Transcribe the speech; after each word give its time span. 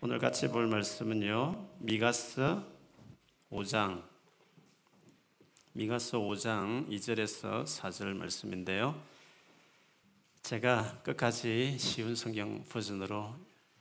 오늘 0.00 0.20
같이 0.20 0.46
볼 0.46 0.68
말씀은요. 0.68 1.70
미가서 1.80 2.62
5장 3.50 4.04
미가서 5.72 6.12
5장 6.12 6.88
2절에서 6.88 7.64
4절 7.64 8.14
말씀인데요. 8.14 8.94
제가 10.42 11.02
끝까지 11.02 11.76
쉬운 11.80 12.14
성경 12.14 12.64
버전으로 12.66 13.34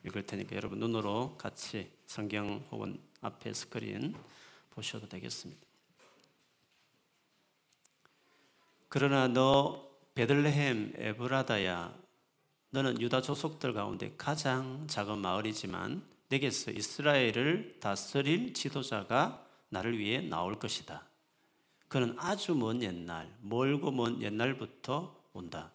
읽을 0.08 0.26
테니까 0.26 0.56
여러분 0.56 0.80
눈으로 0.80 1.38
같이 1.38 1.92
성경 2.08 2.66
혹은 2.72 3.00
앞에 3.22 3.54
스크린 3.54 4.16
보셔도 4.72 5.08
되겠습니다. 5.08 5.62
그러나 8.90 9.28
너 9.28 9.88
베들레헴 10.16 10.94
에브라다야 10.98 12.07
너는 12.78 13.02
유다 13.02 13.24
조속들 13.24 13.74
가운데 13.74 14.14
가장 14.20 14.86
작은 14.86 15.18
마을이지만 15.18 16.04
내게서 16.30 16.70
이스라엘을 16.70 17.78
다스릴 17.80 18.54
지도자가 18.54 19.44
나를 19.70 19.98
위해 19.98 20.22
나올 20.22 20.60
것이다. 20.60 21.04
그는 21.88 22.14
아주 22.20 22.54
먼 22.54 22.84
옛날, 22.84 23.36
멀고 23.42 23.90
먼 23.90 24.22
옛날부터 24.22 25.20
온다. 25.34 25.72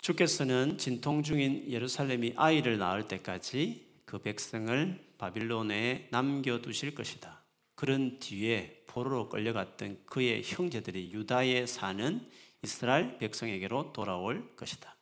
주께서는 0.00 0.78
진통 0.78 1.22
중인 1.22 1.70
예루살렘이 1.70 2.32
아이를 2.36 2.78
낳을 2.78 3.06
때까지 3.06 3.86
그 4.06 4.18
백성을 4.22 5.14
바빌론에 5.18 6.08
남겨두실 6.10 6.94
것이다. 6.94 7.42
그런 7.74 8.18
뒤에 8.18 8.84
포로로 8.86 9.28
끌려갔던 9.28 10.04
그의 10.06 10.42
형제들이 10.42 11.12
유다에 11.12 11.66
사는 11.66 12.26
이스라엘 12.62 13.18
백성에게로 13.18 13.92
돌아올 13.92 14.56
것이다. 14.56 14.95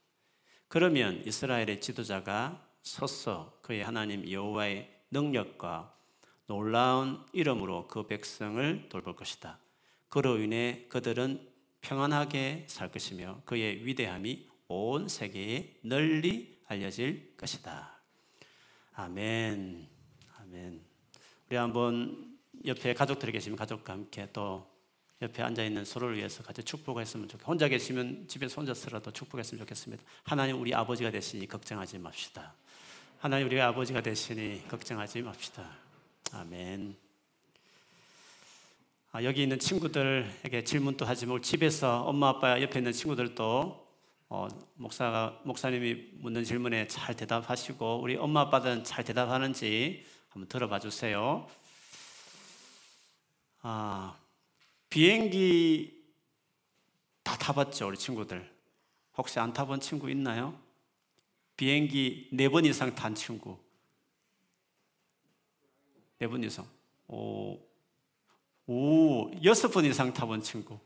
그러면 0.74 1.22
이스라엘의 1.24 1.80
지도자가 1.80 2.60
서서 2.82 3.60
그의 3.62 3.84
하나님 3.84 4.28
여호와의 4.28 4.90
능력과 5.12 5.96
놀라운 6.48 7.24
이름으로 7.32 7.86
그 7.86 8.08
백성을 8.08 8.88
돌볼 8.88 9.14
것이다. 9.14 9.60
그로 10.08 10.40
인해 10.40 10.86
그들은 10.88 11.48
평안하게 11.80 12.64
살 12.66 12.90
것이며 12.90 13.42
그의 13.44 13.86
위대함이 13.86 14.48
온 14.66 15.06
세계에 15.06 15.76
널리 15.84 16.58
알려질 16.66 17.36
것이다. 17.36 18.02
아멘. 18.94 19.88
아멘. 20.40 20.84
우리 21.46 21.56
한번 21.56 22.36
옆에 22.66 22.94
가족들이 22.94 23.30
계시면 23.30 23.56
가족과 23.56 23.92
함께 23.92 24.28
또 24.32 24.73
옆에 25.24 25.42
앉아 25.42 25.64
있는 25.64 25.84
서로를 25.84 26.16
위해서 26.16 26.42
같이 26.42 26.62
축복했으면 26.62 27.28
좋겠 27.28 27.46
혼자 27.46 27.68
계시면 27.68 28.28
집에서 28.28 28.60
혼자서라도 28.60 29.10
축복했으면 29.10 29.58
좋겠습니다. 29.60 30.02
하나님 30.22 30.60
우리 30.60 30.74
아버지가 30.74 31.10
되시니 31.10 31.48
걱정하지 31.48 31.98
맙시다. 31.98 32.54
하나님 33.18 33.46
우리 33.46 33.60
아버지가 33.60 34.02
되시니 34.02 34.68
걱정하지 34.68 35.22
맙시다. 35.22 35.66
아멘. 36.32 36.94
아, 39.12 39.22
여기 39.22 39.42
있는 39.42 39.58
친구들에게 39.58 40.64
질문도 40.64 41.06
하지만 41.06 41.40
집에서 41.40 42.02
엄마 42.02 42.30
아빠 42.30 42.60
옆에 42.60 42.80
있는 42.80 42.92
친구들도 42.92 43.84
어, 44.28 44.48
목사가 44.74 45.40
목사님이 45.44 46.08
묻는 46.14 46.44
질문에 46.44 46.86
잘 46.88 47.14
대답하시고 47.14 48.00
우리 48.02 48.16
엄마 48.16 48.40
아빠들은 48.42 48.84
잘 48.84 49.04
대답하는지 49.04 50.04
한번 50.28 50.48
들어봐 50.48 50.80
주세요. 50.80 51.46
아, 53.62 54.16
비행기 54.90 56.04
다 57.22 57.36
타봤죠, 57.36 57.88
우리 57.88 57.96
친구들. 57.96 58.52
혹시 59.16 59.38
안 59.38 59.52
타본 59.52 59.80
친구 59.80 60.10
있나요? 60.10 60.58
비행기 61.56 62.30
네 62.32 62.48
번 62.48 62.64
이상 62.64 62.94
탄 62.94 63.14
친구. 63.14 63.58
네 66.18 66.26
번 66.28 66.42
이상. 66.44 66.66
오, 67.08 67.58
오, 68.66 69.30
여섯 69.44 69.68
번 69.70 69.84
이상 69.84 70.12
타본 70.12 70.42
친구. 70.42 70.78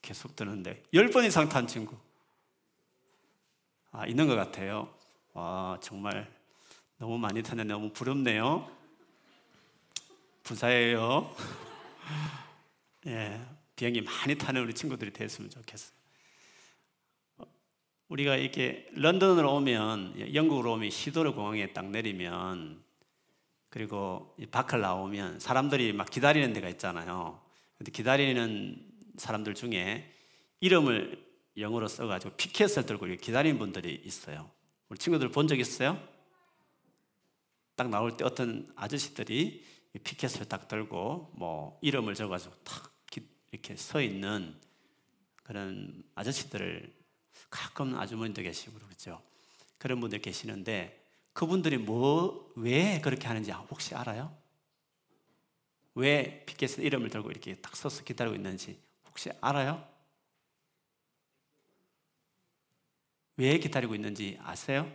계속 0.00 0.36
드는데. 0.36 0.82
열 0.94 1.10
번 1.10 1.24
이상 1.24 1.48
탄 1.48 1.66
친구. 1.66 1.96
아, 3.90 4.06
있는 4.06 4.26
것 4.26 4.34
같아요. 4.36 4.94
와, 5.34 5.78
정말 5.82 6.30
너무 6.98 7.18
많이 7.18 7.42
타는데 7.42 7.72
너무 7.72 7.90
부럽네요. 7.92 8.70
부자예요. 10.42 11.34
예, 13.06 13.40
비행기 13.76 14.02
많이 14.02 14.36
타는 14.36 14.62
우리 14.62 14.74
친구들이 14.74 15.12
됐으면 15.12 15.50
좋겠어요. 15.50 15.92
우리가 18.08 18.36
이렇게 18.36 18.86
런던으로 18.92 19.54
오면, 19.56 20.34
영국으로 20.34 20.74
오면 20.74 20.90
시도르 20.90 21.32
공항에 21.34 21.72
딱 21.72 21.86
내리면, 21.90 22.82
그리고 23.70 24.36
밖을 24.50 24.80
나오면 24.82 25.40
사람들이 25.40 25.94
막 25.94 26.10
기다리는 26.10 26.52
데가 26.52 26.68
있잖아요. 26.68 27.42
근데 27.78 27.90
기다리는 27.90 28.92
사람들 29.16 29.54
중에 29.54 30.12
이름을 30.60 31.26
영어로 31.56 31.88
써가지고 31.88 32.36
피켓을 32.36 32.84
들고 32.84 33.06
기다리는 33.16 33.58
분들이 33.58 34.00
있어요. 34.04 34.50
우리 34.90 34.98
친구들 34.98 35.30
본 35.30 35.48
적 35.48 35.58
있어요? 35.58 35.98
딱 37.74 37.88
나올 37.88 38.16
때 38.16 38.24
어떤 38.24 38.70
아저씨들이 38.76 39.64
피켓을 40.04 40.46
딱 40.48 40.68
들고 40.68 41.32
뭐 41.34 41.78
이름을 41.82 42.14
적어가지고 42.14 42.54
탁 42.64 42.91
이렇게 43.52 43.76
서 43.76 44.00
있는 44.00 44.58
그런 45.42 46.02
아저씨들을 46.14 46.92
가끔 47.50 47.98
아주머니도 47.98 48.42
계시고 48.42 48.78
그렇죠. 48.78 49.22
그런 49.78 50.00
분들 50.00 50.20
계시는데 50.20 51.00
그분들이 51.32 51.78
뭐, 51.78 52.52
왜 52.56 53.00
그렇게 53.00 53.26
하는지 53.26 53.50
혹시 53.50 53.94
알아요? 53.94 54.36
왜 55.94 56.44
피켓에 56.46 56.82
이름을 56.82 57.10
들고 57.10 57.30
이렇게 57.30 57.56
딱 57.56 57.76
서서 57.76 58.04
기다리고 58.04 58.34
있는지 58.34 58.80
혹시 59.06 59.30
알아요? 59.40 59.86
왜 63.36 63.58
기다리고 63.58 63.94
있는지 63.94 64.38
아세요? 64.42 64.90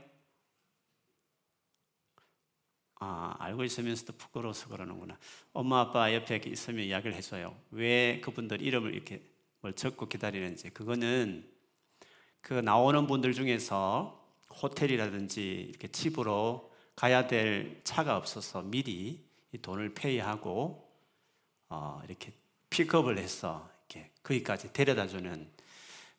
아, 3.00 3.36
알고 3.40 3.64
있으면서도 3.64 4.14
부끄러워서 4.14 4.70
그러는구나. 4.70 5.18
엄마, 5.54 5.82
아빠 5.82 6.14
옆에 6.14 6.42
있으면 6.46 6.86
이야기를 6.86 7.16
해줘요. 7.16 7.56
왜 7.72 8.20
그분들 8.22 8.62
이름을 8.62 8.94
이렇게 8.94 9.22
뭘 9.62 9.74
적고 9.74 10.08
기다리는지. 10.08 10.70
그거는 10.72 11.48
그 12.42 12.54
나오는 12.54 13.06
분들 13.06 13.34
중에서 13.34 14.26
호텔이라든지 14.62 15.68
이렇게 15.70 15.88
집으로 15.90 16.74
가야 16.96 17.28
될 17.28 17.82
차가 17.84 18.18
없어서 18.18 18.64
미리 18.64 19.24
이 19.52 19.58
돈을 19.60 19.94
페이하고 19.94 20.92
어, 21.70 22.02
이렇게 22.06 22.34
픽업을 22.70 23.18
해서 23.18 23.70
이렇게 23.90 24.12
거기까지 24.24 24.74
데려다 24.74 25.08
주는 25.08 25.48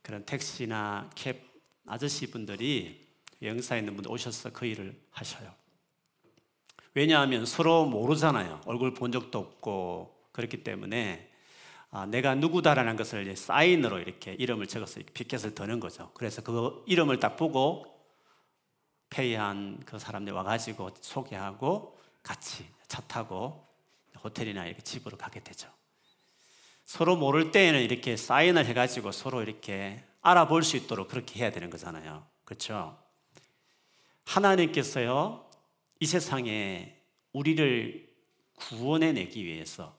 그런 0.03 0.25
택시나 0.25 1.11
캡 1.15 1.43
아저씨 1.87 2.31
분들이 2.31 3.09
영사에 3.43 3.81
있는 3.81 3.95
분들 3.95 4.11
오셔서 4.11 4.51
그 4.51 4.67
일을 4.67 5.01
하셔요. 5.11 5.53
왜냐하면 6.99 7.47
서로 7.47 7.85
모르잖아요. 7.85 8.63
얼굴 8.67 8.93
본 8.93 9.13
적도 9.13 9.39
없고 9.39 10.13
그렇기 10.33 10.65
때문에 10.65 11.31
아, 11.93 12.07
내가 12.07 12.35
누구다라는 12.35 12.97
것을 12.97 13.37
사인으로 13.37 14.01
이렇게 14.01 14.33
이름을 14.33 14.67
적어서 14.67 15.01
피켓을 15.15 15.55
드는 15.55 15.79
거죠. 15.79 16.11
그래서 16.15 16.43
그 16.43 16.83
이름을 16.89 17.21
딱 17.21 17.37
보고 17.37 17.87
페이한 19.11 19.85
그 19.87 20.01
사람들 20.01 20.33
와가지고 20.33 20.91
소개하고 21.01 21.97
같이 22.25 22.67
차 22.89 23.01
타고 23.03 23.65
호텔이나 24.25 24.67
이렇게 24.67 24.83
집으로 24.83 25.17
가게 25.17 25.39
되죠. 25.39 25.69
서로 26.85 27.15
모를 27.15 27.53
때에는 27.53 27.81
이렇게 27.81 28.17
사인을 28.17 28.67
해가지고 28.67 29.13
서로 29.13 29.41
이렇게 29.43 30.03
알아볼 30.21 30.65
수 30.65 30.77
있도록 30.77 31.07
그렇게 31.07 31.39
해야 31.39 31.53
되는 31.53 31.71
거잖아요. 31.71 32.27
그렇죠? 32.45 32.99
하나님께서요, 34.25 35.48
이 36.01 36.07
세상에 36.07 36.95
우리를 37.33 38.09
구원해 38.55 39.13
내기 39.13 39.45
위해서 39.45 39.97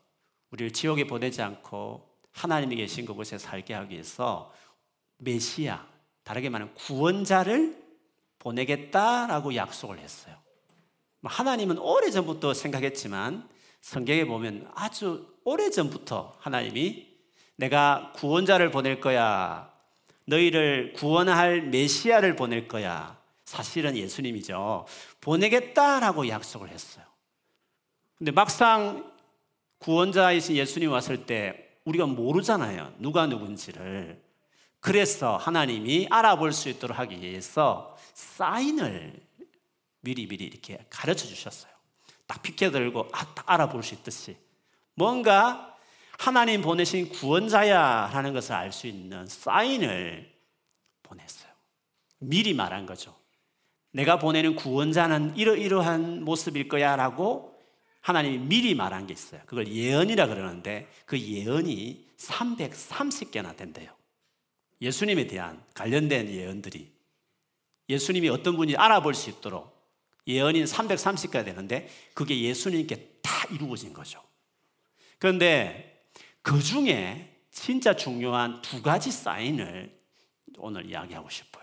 우리를 0.52 0.72
지옥에 0.74 1.06
보내지 1.06 1.42
않고 1.42 2.08
하나님이 2.32 2.78
계신 2.78 3.06
그곳에 3.06 3.38
살게 3.38 3.74
하기 3.74 3.94
위해서 3.94 4.54
메시아, 5.18 5.86
다르게 6.24 6.50
말하면 6.50 6.74
구원자를 6.76 7.78
보내겠다라고 8.40 9.56
약속을 9.56 10.00
했어요. 10.00 10.36
뭐 11.20 11.32
하나님은 11.32 11.78
오래전부터 11.78 12.54
생각했지만 12.54 13.50
성경에 13.82 14.26
보면 14.26 14.72
아주 14.76 15.28
오래전부터 15.44 16.38
하나님이 16.40 17.08
내가 17.58 18.14
구원자를 18.16 18.72
보낼 18.72 19.02
거야. 19.02 19.74
너희를 20.26 20.94
구원할 20.94 21.62
메시아를 21.64 22.38
보낼 22.38 22.68
거야. 22.70 23.20
사실은 23.44 23.98
예수님이죠. 23.98 24.86
보내겠다라고 25.30 26.28
약속을 26.28 26.70
했어요. 26.70 27.06
근데 28.18 28.32
막상 28.32 29.14
구원자이신 29.78 30.56
예수님 30.56 30.92
왔을 30.92 31.28
때 31.28 31.78
우리가 31.86 32.08
모르잖아요. 32.08 32.96
누가 32.98 33.28
누군지를. 33.28 34.20
그래서 34.80 35.38
하나님이 35.38 36.08
알아볼 36.10 36.52
수 36.52 36.68
있도록 36.70 36.98
하기 36.98 37.22
위해서 37.22 37.96
사인을 38.16 39.22
미리 40.02 40.28
미리 40.28 40.46
이렇게 40.46 40.84
가르쳐 40.90 41.28
주셨어요. 41.28 41.72
딱 42.26 42.42
비켜들고 42.42 43.10
아, 43.12 43.34
딱 43.36 43.44
알아볼 43.52 43.84
수 43.84 43.94
있듯이 43.94 44.36
뭔가 44.96 45.78
하나님 46.18 46.64
보내신 46.64 47.10
구원자야 47.10 48.10
라는 48.12 48.34
것을 48.34 48.54
알 48.54 48.72
수 48.72 48.88
있는 48.88 49.28
사인을 49.28 50.34
보냈어요. 51.04 51.52
미리 52.18 52.56
말한 52.56 52.88
거죠. 52.88 53.16
내가 53.92 54.20
보내는 54.20 54.56
구원자는 54.56 55.36
이러이러한 55.36 56.24
모습일 56.24 56.68
거야 56.68 56.96
라고 56.96 57.60
하나님이 58.02 58.38
미리 58.40 58.76
말한 58.76 59.08
게 59.08 59.14
있어요. 59.14 59.42
그걸 59.46 59.68
예언이라 59.68 60.28
그러는데 60.28 60.88
그 61.06 61.20
예언이 61.20 62.08
330개나 62.18 63.56
된대요. 63.56 63.92
예수님에 64.82 65.28
대한 65.28 65.62
관련된 65.74 66.30
예언들이 66.30 66.90
예수님이 67.90 68.30
어떤 68.30 68.56
분이 68.56 68.76
알아볼 68.76 69.14
수 69.14 69.30
있도록 69.30 69.78
예언이 70.28 70.64
330개가 70.64 71.44
되는데 71.44 71.90
그게 72.14 72.40
예수님께 72.40 73.20
다 73.22 73.48
이루어진 73.52 73.94
거죠. 73.94 74.24
그런데 75.18 76.06
그 76.42 76.62
중에 76.62 77.36
진짜 77.52 77.96
중요한 77.96 78.62
두 78.62 78.82
가지 78.82 79.12
사인을 79.12 80.00
오늘 80.58 80.90
이야기하고 80.90 81.30
싶어요. 81.30 81.59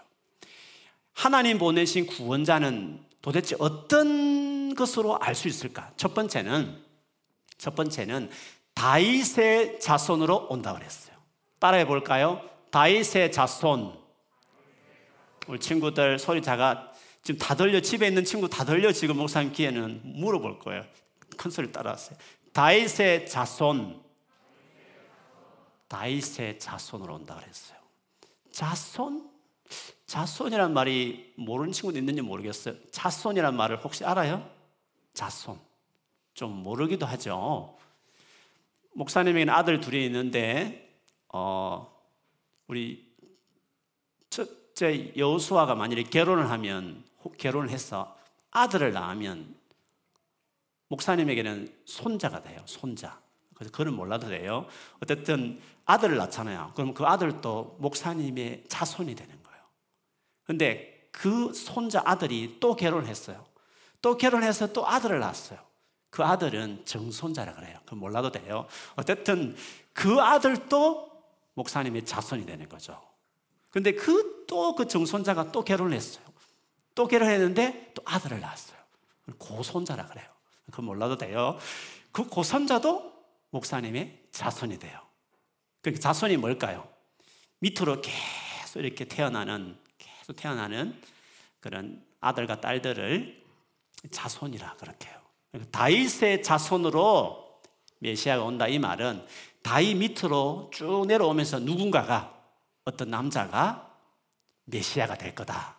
하나님 1.16 1.56
보내신 1.56 2.06
구원자는 2.06 3.02
도대체 3.22 3.56
어떤 3.58 4.74
것으로 4.74 5.18
알 5.18 5.34
수 5.34 5.48
있을까? 5.48 5.90
첫 5.96 6.12
번째는 6.12 6.84
첫 7.56 7.74
번째는 7.74 8.30
다윗의 8.74 9.80
자손으로 9.80 10.48
온다 10.50 10.74
그랬어요. 10.74 11.16
따라해 11.58 11.86
볼까요? 11.86 12.42
다윗의 12.70 13.32
자손. 13.32 13.98
우리 15.46 15.58
친구들 15.58 16.18
소리 16.18 16.42
작아 16.42 16.92
지금 17.22 17.38
다 17.38 17.54
들려 17.54 17.80
집에 17.80 18.06
있는 18.06 18.22
친구 18.22 18.50
다 18.50 18.66
들려 18.66 18.92
지금 18.92 19.16
목사님 19.16 19.52
귀에는 19.54 20.02
물어볼 20.04 20.58
거예요. 20.58 20.84
큰 21.38 21.50
소리 21.50 21.72
따라하세요. 21.72 22.18
다윗의 22.52 23.26
자손. 23.26 24.02
다윗의 25.88 26.58
자손으로 26.58 27.14
온다 27.14 27.36
그랬어요. 27.36 27.78
자손? 28.52 29.35
자손이란 30.06 30.72
말이 30.72 31.32
모르는 31.36 31.72
친구도 31.72 31.98
있는지 31.98 32.22
모르겠어요. 32.22 32.74
자손이란 32.90 33.56
말을 33.56 33.82
혹시 33.84 34.04
알아요? 34.04 34.48
자손. 35.14 35.58
좀 36.34 36.62
모르기도 36.62 37.06
하죠. 37.06 37.76
목사님에게는 38.94 39.52
아들 39.52 39.80
둘이 39.80 40.06
있는데, 40.06 41.00
어, 41.28 41.92
우리 42.66 43.06
첫째 44.30 45.12
여수아가 45.16 45.74
만일에 45.74 46.02
결혼을 46.04 46.50
하면, 46.50 47.04
결혼을 47.38 47.70
해서 47.70 48.16
아들을 48.50 48.92
낳으면 48.92 49.54
목사님에게는 50.88 51.74
손자가 51.84 52.42
돼요. 52.42 52.60
손자. 52.64 53.20
그래서 53.54 53.72
그는 53.72 53.94
몰라도 53.94 54.28
돼요. 54.28 54.66
어쨌든 55.02 55.60
아들을 55.86 56.16
낳잖아요. 56.16 56.72
그럼 56.74 56.94
그 56.94 57.04
아들도 57.04 57.76
목사님의 57.80 58.64
자손이 58.68 59.14
되는 59.14 59.42
거예요. 59.42 59.45
근데 60.46 61.08
그 61.10 61.52
손자 61.52 62.02
아들이 62.04 62.58
또 62.60 62.76
결혼했어요. 62.76 63.44
또 64.02 64.16
결혼해서 64.16 64.72
또 64.72 64.86
아들을 64.86 65.18
낳았어요. 65.18 65.58
그 66.10 66.22
아들은 66.22 66.84
정손자라 66.84 67.54
그래요. 67.54 67.78
그 67.86 67.94
몰라도 67.94 68.30
돼요. 68.30 68.66
어쨌든 68.94 69.56
그 69.92 70.20
아들도 70.20 71.10
목사님의 71.54 72.04
자손이 72.04 72.46
되는 72.46 72.68
거죠. 72.68 73.00
근데 73.70 73.92
그 73.92 74.44
또그 74.46 74.84
그 74.84 74.88
정손자가 74.88 75.52
또 75.52 75.64
결혼했어요. 75.64 76.24
또 76.94 77.06
결혼했는데 77.06 77.92
또 77.94 78.02
아들을 78.04 78.40
낳았어요. 78.40 78.78
고손자라 79.38 80.06
그래요. 80.06 80.26
그 80.70 80.80
몰라도 80.80 81.16
돼요. 81.16 81.58
그 82.12 82.26
고손자도 82.28 83.12
목사님의 83.50 84.28
자손이 84.32 84.78
돼요. 84.78 85.00
그 85.82 85.98
자손이 85.98 86.36
뭘까요? 86.36 86.88
밑으로 87.60 88.00
계속 88.00 88.80
이렇게 88.80 89.04
태어나는 89.04 89.78
태어나는 90.32 91.00
그런 91.60 92.02
아들과 92.20 92.60
딸들을 92.60 93.44
자손이라 94.10 94.76
그렇게 94.76 95.08
해요. 95.08 95.16
다윗의 95.70 96.42
자손으로 96.42 97.60
메시아가 97.98 98.44
온다 98.44 98.68
이 98.68 98.78
말은 98.78 99.24
다윗 99.62 99.96
밑으로 99.96 100.70
쭉 100.72 101.06
내려오면서 101.06 101.60
누군가가 101.60 102.34
어떤 102.84 103.10
남자가 103.10 103.96
메시아가 104.64 105.16
될 105.16 105.34
거다. 105.34 105.76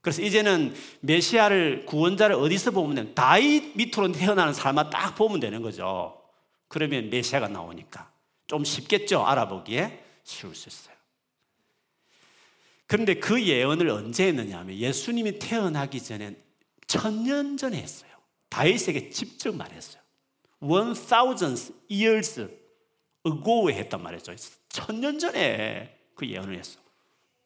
그래서 0.00 0.22
이제는 0.22 0.74
메시아를 1.00 1.84
구원자를 1.84 2.36
어디서 2.36 2.70
보면 2.70 2.94
되는 2.94 3.14
다윗 3.14 3.76
밑으로 3.76 4.12
태어나는 4.12 4.54
사람만 4.54 4.90
딱 4.90 5.14
보면 5.14 5.40
되는 5.40 5.60
거죠. 5.60 6.22
그러면 6.68 7.10
메시아가 7.10 7.48
나오니까 7.48 8.10
좀 8.46 8.64
쉽겠죠. 8.64 9.26
알아보기에 9.26 10.02
쉬울 10.24 10.54
수 10.54 10.68
있어요. 10.68 10.96
그런데 12.90 13.14
그 13.14 13.40
예언을 13.40 13.88
언제 13.88 14.26
했느냐 14.26 14.58
하면 14.58 14.76
예수님이 14.76 15.38
태어나기 15.38 16.02
전에 16.02 16.36
천년 16.88 17.56
전에 17.56 17.80
했어요. 17.80 18.10
다윗에게 18.48 19.10
직접 19.10 19.54
말했어요. 19.54 20.02
One 20.58 20.94
thousand 20.94 21.72
years 21.88 22.50
ago에 23.24 23.74
했단 23.74 24.02
말이죠. 24.02 24.34
천년 24.68 25.20
전에 25.20 26.00
그 26.16 26.26
예언을 26.28 26.58
했어. 26.58 26.80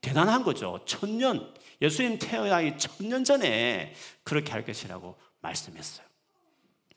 대단한 0.01 0.45
거죠. 0.45 0.81
천년. 0.87 1.55
예수님 1.83 2.19
태어나기 2.19 2.79
천년 2.79 3.23
전에 3.23 3.93
그렇게 4.23 4.51
할 4.51 4.65
것이라고 4.65 5.15
말씀했어요. 5.43 6.07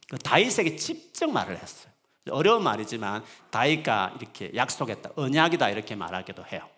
그 0.10 0.18
다윗에게 0.20 0.78
직접 0.78 1.28
말을 1.28 1.62
했어요. 1.62 1.92
어려운 2.30 2.64
말이지만 2.64 3.26
다윗과 3.52 4.16
이렇게 4.22 4.52
약속했다. 4.56 5.12
언약이다 5.18 5.70
이렇게 5.70 5.96
말하기도 5.96 6.46
해요. 6.46 6.77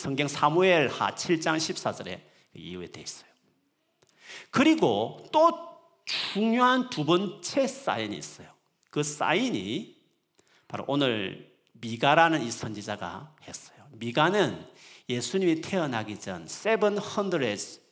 성경 0.00 0.28
사무엘 0.28 0.88
하 0.88 1.14
7장 1.14 1.58
14절에 1.58 2.22
이유에 2.54 2.86
돼 2.90 3.02
있어요. 3.02 3.28
그리고 4.50 5.28
또 5.30 5.52
중요한 6.06 6.88
두 6.88 7.04
번째 7.04 7.66
사인이 7.66 8.16
있어요. 8.16 8.48
그 8.90 9.02
사인이 9.02 10.00
바로 10.68 10.84
오늘 10.88 11.52
미가라는 11.72 12.42
이 12.42 12.50
선지자가 12.50 13.36
했어요. 13.46 13.76
미가는 13.92 14.66
예수님이 15.08 15.60
태어나기 15.60 16.18
전 16.18 16.46
700 16.46 16.94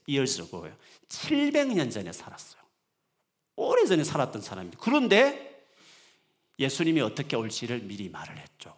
years 0.08 0.40
ago요. 0.40 0.74
700년 1.08 1.92
전에 1.92 2.12
살았어요. 2.12 2.62
오래전에 3.56 4.04
살았던 4.04 4.40
사람입니다. 4.40 4.80
그런데 4.80 5.66
예수님이 6.58 7.02
어떻게 7.02 7.36
올지를 7.36 7.80
미리 7.80 8.08
말을 8.08 8.38
했죠. 8.38 8.74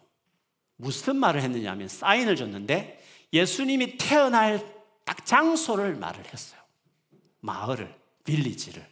무슨 0.75 1.15
말을 1.15 1.41
했느냐 1.41 1.71
하면 1.71 1.87
사인을 1.87 2.35
줬는데 2.35 3.01
예수님이 3.33 3.97
태어날 3.97 4.65
딱 5.05 5.25
장소를 5.25 5.95
말을 5.95 6.25
했어요. 6.25 6.59
마을을, 7.39 7.93
빌리지를. 8.23 8.85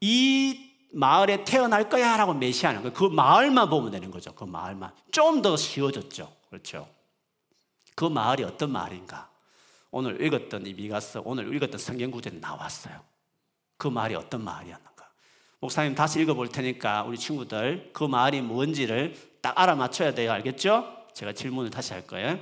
이 0.00 0.72
마을에 0.92 1.44
태어날 1.44 1.88
거야 1.88 2.16
라고 2.16 2.34
메시아는 2.34 2.82
거예요. 2.82 2.92
그 2.94 3.04
마을만 3.04 3.68
보면 3.70 3.90
되는 3.90 4.10
거죠. 4.10 4.34
그 4.34 4.44
마을만. 4.44 4.92
좀 5.12 5.42
더 5.42 5.56
쉬워졌죠. 5.56 6.34
그렇죠. 6.48 6.88
그 7.94 8.04
마을이 8.04 8.42
어떤 8.44 8.70
마을인가? 8.72 9.30
오늘 9.90 10.20
읽었던 10.22 10.66
이 10.66 10.74
미가서, 10.74 11.22
오늘 11.24 11.54
읽었던 11.54 11.78
성경 11.78 12.10
구절에 12.10 12.36
나왔어요. 12.38 13.02
그 13.78 13.88
마을이 13.88 14.14
어떤 14.14 14.42
마을이었는가? 14.44 15.08
목사님 15.60 15.94
다시 15.94 16.20
읽어볼 16.20 16.48
테니까 16.48 17.04
우리 17.04 17.16
친구들 17.16 17.90
그 17.92 18.04
마을이 18.04 18.42
뭔지를 18.42 19.16
딱 19.40 19.58
알아맞혀야 19.58 20.14
돼요. 20.14 20.32
알겠죠? 20.32 21.06
제가 21.14 21.32
질문을 21.32 21.70
다시 21.70 21.94
할 21.94 22.06
거예요. 22.06 22.38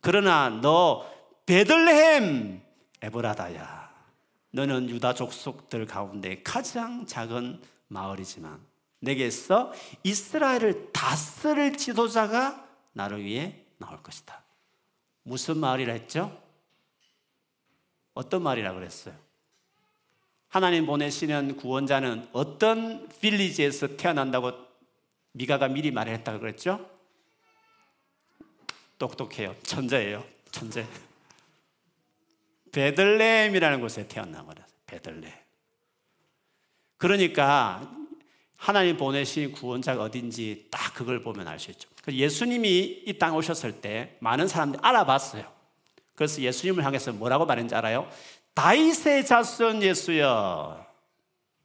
그러나 0.00 0.48
너 0.48 1.06
베들레헴 1.46 2.62
에브라다야. 3.02 3.88
너는 4.50 4.88
유다 4.90 5.14
족속들 5.14 5.86
가운데 5.86 6.42
가장 6.42 7.06
작은 7.06 7.60
마을이지만 7.88 8.60
내게서 9.00 9.72
이스라엘을 10.02 10.92
다스릴 10.92 11.76
지도자가 11.76 12.66
나를 12.92 13.22
위해 13.22 13.64
나올 13.78 14.02
것이다. 14.02 14.42
무슨 15.22 15.58
마을이라 15.58 15.92
했죠? 15.92 16.42
어떤 18.14 18.42
말이라 18.42 18.72
그랬어요? 18.72 19.14
하나님 20.48 20.86
보내시는 20.86 21.56
구원자는 21.56 22.28
어떤 22.32 23.08
빌리지에서 23.20 23.96
태어난다고 23.96 24.52
미가가 25.32 25.68
미리 25.68 25.90
말했다고 25.90 26.40
그랬죠? 26.40 26.97
똑똑해요. 28.98 29.54
천재예요. 29.62 30.24
천재. 30.50 30.86
베들레헴이라는 32.72 33.80
곳에 33.80 34.06
태어난 34.08 34.46
거라. 34.46 34.66
베들레 34.86 35.32
그러니까 36.96 37.90
하나님 38.56 38.96
보내신 38.96 39.52
구원자가 39.52 40.02
어딘지 40.02 40.66
딱 40.70 40.92
그걸 40.94 41.22
보면 41.22 41.46
알 41.46 41.58
수 41.58 41.70
있죠. 41.70 41.88
예수님이 42.08 43.04
이 43.06 43.18
땅에 43.18 43.36
오셨을 43.36 43.80
때 43.80 44.16
많은 44.20 44.48
사람들이 44.48 44.80
알아봤어요. 44.82 45.50
그래서 46.14 46.40
예수님을 46.42 46.84
향해서 46.84 47.12
뭐라고 47.12 47.46
말했는지 47.46 47.74
알아요? 47.74 48.10
다윗의 48.54 49.24
자손 49.26 49.82
예수여. 49.82 50.84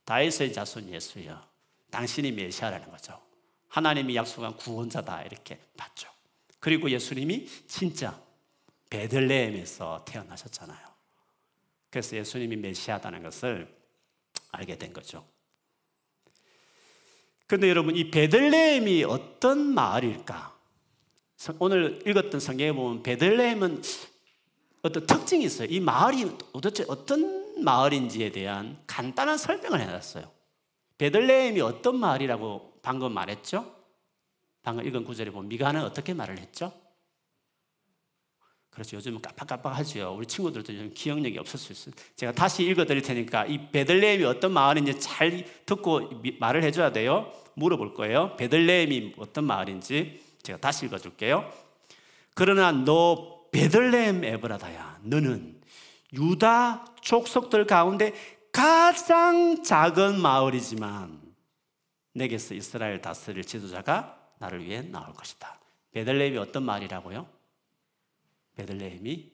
다윗의 0.05 0.53
자손 0.53 0.93
예수여. 0.93 1.41
당신이 1.89 2.31
메시아라는 2.33 2.91
거죠. 2.91 3.19
하나님이 3.69 4.15
약속한 4.15 4.55
구원자다 4.55 5.23
이렇게 5.23 5.59
봤죠. 5.75 6.12
그리고 6.63 6.89
예수님이 6.89 7.45
진짜 7.67 8.17
베들레헴에서 8.89 10.05
태어나셨잖아요. 10.05 10.79
그래서 11.89 12.15
예수님이 12.15 12.55
메시아다는 12.55 13.21
것을 13.21 13.67
알게 14.49 14.77
된 14.77 14.93
거죠. 14.93 15.27
그런데 17.47 17.67
여러분 17.67 17.97
이 17.97 18.09
베들레헴이 18.09 19.03
어떤 19.03 19.73
마을일까? 19.73 20.57
오늘 21.59 22.01
읽었던 22.07 22.39
성경에 22.39 22.71
보면 22.71 23.03
베들레헴은 23.03 23.81
어떤 24.83 25.05
특징이 25.05 25.43
있어요. 25.43 25.67
이 25.69 25.81
마을이 25.81 26.37
도대체 26.53 26.85
어떤 26.87 27.61
마을인지에 27.61 28.31
대한 28.31 28.81
간단한 28.87 29.37
설명을 29.37 29.81
해놨어요. 29.81 30.31
베들레헴이 30.97 31.59
어떤 31.59 31.97
마을이라고 31.97 32.79
방금 32.81 33.11
말했죠? 33.11 33.82
방금 34.63 34.87
읽은 34.87 35.03
구절에 35.03 35.29
보면 35.29 35.49
미가는 35.49 35.83
어떻게 35.83 36.13
말을 36.13 36.39
했죠? 36.39 36.73
그렇죠. 38.73 38.97
요즘은 38.97 39.21
깜빡깜빡하죠. 39.21 40.15
우리 40.17 40.25
친구들도 40.25 40.73
좀 40.73 40.91
기억력이 40.95 41.37
없을 41.37 41.59
수 41.59 41.71
있어요. 41.73 41.93
제가 42.15 42.31
다시 42.31 42.63
읽어드릴 42.63 43.03
테니까 43.03 43.45
이 43.45 43.69
베들레헴이 43.69 44.23
어떤 44.23 44.51
마을인지 44.51 44.99
잘 44.99 45.45
듣고 45.65 46.09
말을 46.39 46.63
해줘야 46.63 46.91
돼요. 46.91 47.31
물어볼 47.53 47.93
거예요. 47.93 48.35
베들레헴이 48.37 49.15
어떤 49.17 49.43
마을인지 49.43 50.23
제가 50.41 50.59
다시 50.59 50.87
읽어줄게요. 50.87 51.51
그러나 52.33 52.71
너 52.71 53.43
베들레헴 53.51 54.23
에브라다야. 54.23 55.01
너는 55.03 55.61
유다 56.13 56.95
족속들 57.01 57.67
가운데 57.67 58.13
가장 58.51 59.63
작은 59.63 60.19
마을이지만 60.19 61.21
내게서 62.15 62.55
이스라엘 62.55 63.01
다스릴 63.01 63.43
지도자가 63.43 64.22
나를 64.43 64.65
위해 64.65 64.81
나올 64.81 65.13
것이다. 65.13 65.59
베들레헴이 65.91 66.37
어떤 66.37 66.63
마을이라고요? 66.63 67.27
베들레헴이 68.55 69.31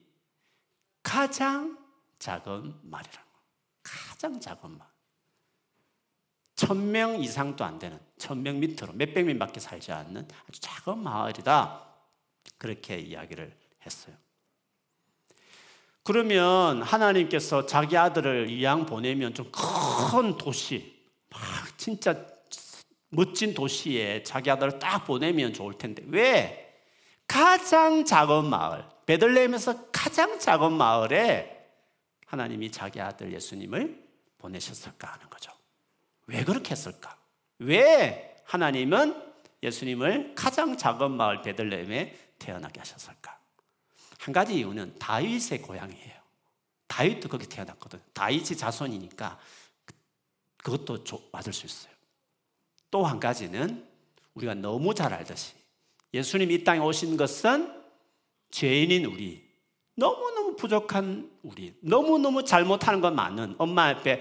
가장 1.02 1.78
작은 2.18 2.78
말이라고. 2.82 3.28
가장 3.82 4.38
작은 4.38 4.78
말. 4.78 4.86
천명 6.54 7.22
이상도 7.22 7.64
안 7.64 7.78
되는, 7.78 7.98
천명 8.18 8.60
밑으로 8.60 8.92
몇백 8.92 9.24
명밖에 9.24 9.58
살지 9.60 9.92
않는 9.92 10.28
아주 10.48 10.60
작은 10.60 10.98
마을이다. 10.98 11.86
그렇게 12.58 12.98
이야기를 12.98 13.56
했어요. 13.86 14.14
그러면 16.02 16.82
하나님께서 16.82 17.66
자기 17.66 17.96
아들을 17.96 18.50
이양 18.50 18.86
보내면 18.86 19.34
좀 19.34 19.50
큰 19.50 20.36
도시, 20.36 21.00
막 21.30 21.40
진짜 21.78 22.26
멋진 23.10 23.54
도시에 23.54 24.22
자기 24.22 24.50
아들을 24.50 24.78
딱 24.78 25.04
보내면 25.04 25.52
좋을 25.52 25.76
텐데 25.76 26.02
왜 26.06 26.74
가장 27.26 28.04
작은 28.04 28.46
마을, 28.46 28.84
베들레헴에서 29.06 29.90
가장 29.92 30.38
작은 30.38 30.72
마을에 30.72 31.68
하나님이 32.26 32.70
자기 32.70 33.00
아들 33.00 33.32
예수님을 33.32 34.02
보내셨을까 34.38 35.12
하는 35.12 35.28
거죠. 35.28 35.52
왜 36.26 36.44
그렇게 36.44 36.70
했을까? 36.70 37.16
왜 37.58 38.36
하나님은 38.44 39.30
예수님을 39.62 40.34
가장 40.34 40.76
작은 40.76 41.10
마을 41.10 41.42
베들레헴에 41.42 42.16
태어나게 42.38 42.80
하셨을까? 42.80 43.38
한 44.18 44.32
가지 44.32 44.56
이유는 44.56 44.98
다윗의 44.98 45.62
고향이에요. 45.62 46.20
다윗도 46.86 47.28
거기 47.28 47.46
태어났거든. 47.46 48.00
다윗이 48.12 48.56
자손이니까 48.56 49.38
그것도 50.58 51.04
맞을 51.32 51.52
수 51.52 51.66
있어요. 51.66 51.92
또 52.90 53.04
한 53.04 53.20
가지는 53.20 53.84
우리가 54.34 54.54
너무 54.54 54.94
잘 54.94 55.12
알듯이 55.12 55.54
예수님이 56.12 56.54
이 56.54 56.64
땅에 56.64 56.80
오신 56.80 57.16
것은 57.16 57.72
죄인인 58.50 59.04
우리, 59.06 59.48
너무너무 59.96 60.56
부족한 60.56 61.30
우리, 61.42 61.74
너무너무 61.80 62.44
잘못하는 62.44 63.00
것 63.00 63.12
많은 63.12 63.54
엄마 63.58 63.88
앞에 63.88 64.20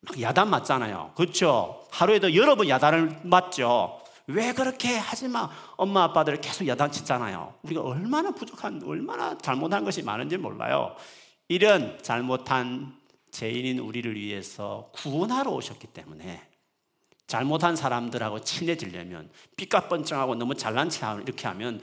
막 0.00 0.20
야단 0.20 0.48
맞잖아요. 0.48 1.12
그렇죠? 1.14 1.86
하루에도 1.90 2.34
여러 2.34 2.54
번 2.54 2.68
야단을 2.68 3.20
맞죠. 3.24 4.00
왜 4.26 4.52
그렇게 4.52 4.96
하지 4.96 5.28
마? 5.28 5.50
엄마 5.76 6.04
아빠들 6.04 6.40
계속 6.40 6.66
야단 6.66 6.90
치잖아요. 6.92 7.54
우리가 7.62 7.82
얼마나 7.82 8.30
부족한, 8.30 8.82
얼마나 8.86 9.36
잘못한 9.36 9.84
것이 9.84 10.02
많은지 10.02 10.38
몰라요. 10.38 10.96
이런 11.48 11.98
잘못한 12.02 12.96
죄인인 13.30 13.80
우리를 13.80 14.14
위해서 14.16 14.88
구원하러 14.92 15.50
오셨기 15.50 15.88
때문에 15.88 16.49
잘못한 17.30 17.76
사람들하고 17.76 18.40
친해지려면 18.40 19.30
삐까뻔쩍하고 19.56 20.34
너무 20.34 20.56
잘난 20.56 20.90
체 20.90 21.06
이렇게 21.22 21.46
하면 21.46 21.80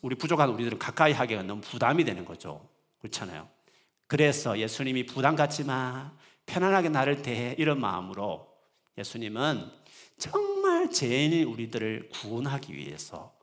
우리 0.00 0.14
부족한 0.14 0.48
우리들은 0.50 0.78
가까이 0.78 1.12
하기가 1.12 1.42
너무 1.42 1.60
부담이 1.60 2.04
되는 2.04 2.24
거죠. 2.24 2.68
그렇잖아요. 3.00 3.48
그래서 4.06 4.56
예수님이 4.56 5.04
부담 5.04 5.34
갖지 5.34 5.64
마. 5.64 6.12
편안하게 6.46 6.90
나를 6.90 7.22
대해. 7.22 7.56
이런 7.58 7.80
마음으로 7.80 8.46
예수님은 8.96 9.68
정말 10.18 10.88
죄인인 10.88 11.48
우리들을 11.48 12.10
구원하기 12.12 12.72
위해서 12.72 13.34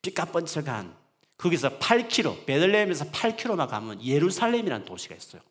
삐까뻔쩍한 0.00 0.96
거기서 1.36 1.78
8km, 1.78 2.46
베들레헴에서 2.46 3.10
8km만 3.10 3.68
가면 3.68 4.02
예루살렘이라는 4.02 4.86
도시가 4.86 5.14
있어요. 5.14 5.42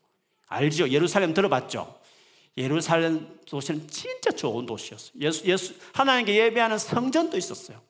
알죠? 0.48 0.90
예루살렘 0.90 1.36
들어봤죠? 1.36 1.99
예루살렘 2.60 3.40
도시는 3.46 3.88
진짜 3.88 4.32
좋은 4.32 4.66
도시였어요. 4.66 5.14
예수, 5.22 5.46
예수, 5.46 5.74
하나님께 5.94 6.36
예배하는 6.36 6.78
성전도 6.78 7.38
있었어요. 7.38 7.82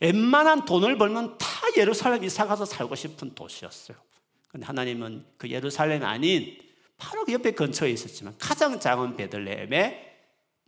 웬만한 0.00 0.64
돈을 0.64 0.96
벌면 0.96 1.36
다 1.36 1.46
예루살렘 1.76 2.24
이사 2.24 2.46
가서 2.46 2.64
살고 2.64 2.94
싶은 2.94 3.34
도시였어요. 3.34 3.96
근데 4.48 4.66
하나님은 4.66 5.24
그 5.36 5.50
예루살렘이 5.50 6.04
아닌 6.04 6.58
바로 6.96 7.24
그 7.26 7.32
옆에 7.32 7.50
근처에 7.52 7.90
있었지만 7.90 8.34
가장 8.38 8.80
작은 8.80 9.16
베들레헴에 9.16 10.16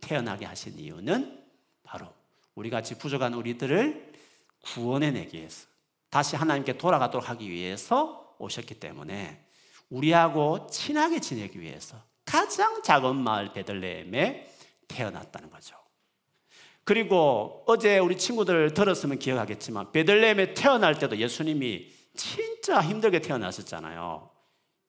태어나게 0.01 0.45
하신 0.45 0.77
이유는 0.77 1.43
바로 1.81 2.07
우리 2.53 2.69
같이 2.69 2.99
부족한 2.99 3.33
우리들을 3.33 4.13
구원해내기 4.61 5.37
위해서 5.37 5.67
다시 6.11 6.35
하나님께 6.35 6.77
돌아가도록 6.77 7.29
하기 7.29 7.49
위해서 7.49 8.35
오셨기 8.37 8.75
때문에 8.75 9.43
우리하고 9.89 10.67
친하게 10.67 11.19
지내기 11.19 11.59
위해서 11.59 12.08
가장 12.29 12.83
작은 12.83 13.15
마을 13.15 13.53
베들레헴에 13.53 14.47
태어났다는 14.87 15.49
거죠. 15.49 15.75
그리고 16.83 17.63
어제 17.65 17.97
우리 17.97 18.19
친구들 18.19 18.75
들었으면 18.75 19.17
기억하겠지만 19.17 19.91
베들레헴에 19.91 20.53
태어날 20.53 20.99
때도 20.99 21.17
예수님이 21.17 21.91
진짜 22.15 22.81
힘들게 22.81 23.19
태어났었잖아요. 23.21 24.29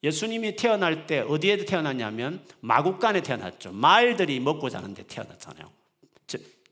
예수님이 0.02 0.56
태어날 0.56 1.06
때 1.06 1.20
어디에 1.20 1.64
태어났냐면 1.64 2.44
마국간에 2.60 3.22
태어났죠. 3.22 3.72
말들이 3.72 4.38
먹고 4.38 4.68
자는 4.68 4.92
데 4.92 5.02
태어났잖아요. 5.04 5.70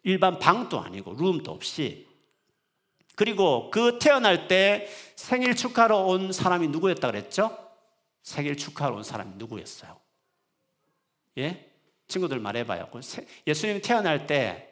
일반 0.03 0.39
방도 0.39 0.81
아니고 0.81 1.15
룸도 1.15 1.51
없이. 1.51 2.07
그리고 3.17 3.71
그 3.71 3.99
태어날 3.99 4.49
때 4.49 4.87
생일 5.17 5.57
축하로 5.57 6.09
온 6.09 6.31
사람이 6.31 6.69
누구였다 6.69 7.11
그랬죠? 7.11 7.57
생일 8.23 8.55
축하로 8.59 8.97
온 8.97 9.03
사람이 9.03 9.33
누구였어요? 9.37 10.08
예? 11.37 11.71
친구들 12.07 12.41
말해봐요. 12.41 12.89
그 12.91 13.01
예수님이 13.47 13.83
태어날 13.83 14.27
때 14.27 14.69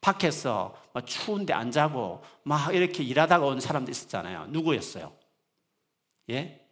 밖에서 0.00 0.76
막 0.92 1.06
추운데 1.06 1.52
안 1.52 1.70
자고 1.70 2.22
막 2.42 2.74
이렇게 2.74 3.02
일하다가 3.02 3.46
온 3.46 3.60
사람도 3.60 3.90
있었잖아요. 3.90 4.46
누구였어요? 4.48 5.12
예? 6.30 6.66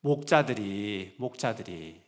목자들이, 0.00 1.14
목자들이 1.18 2.00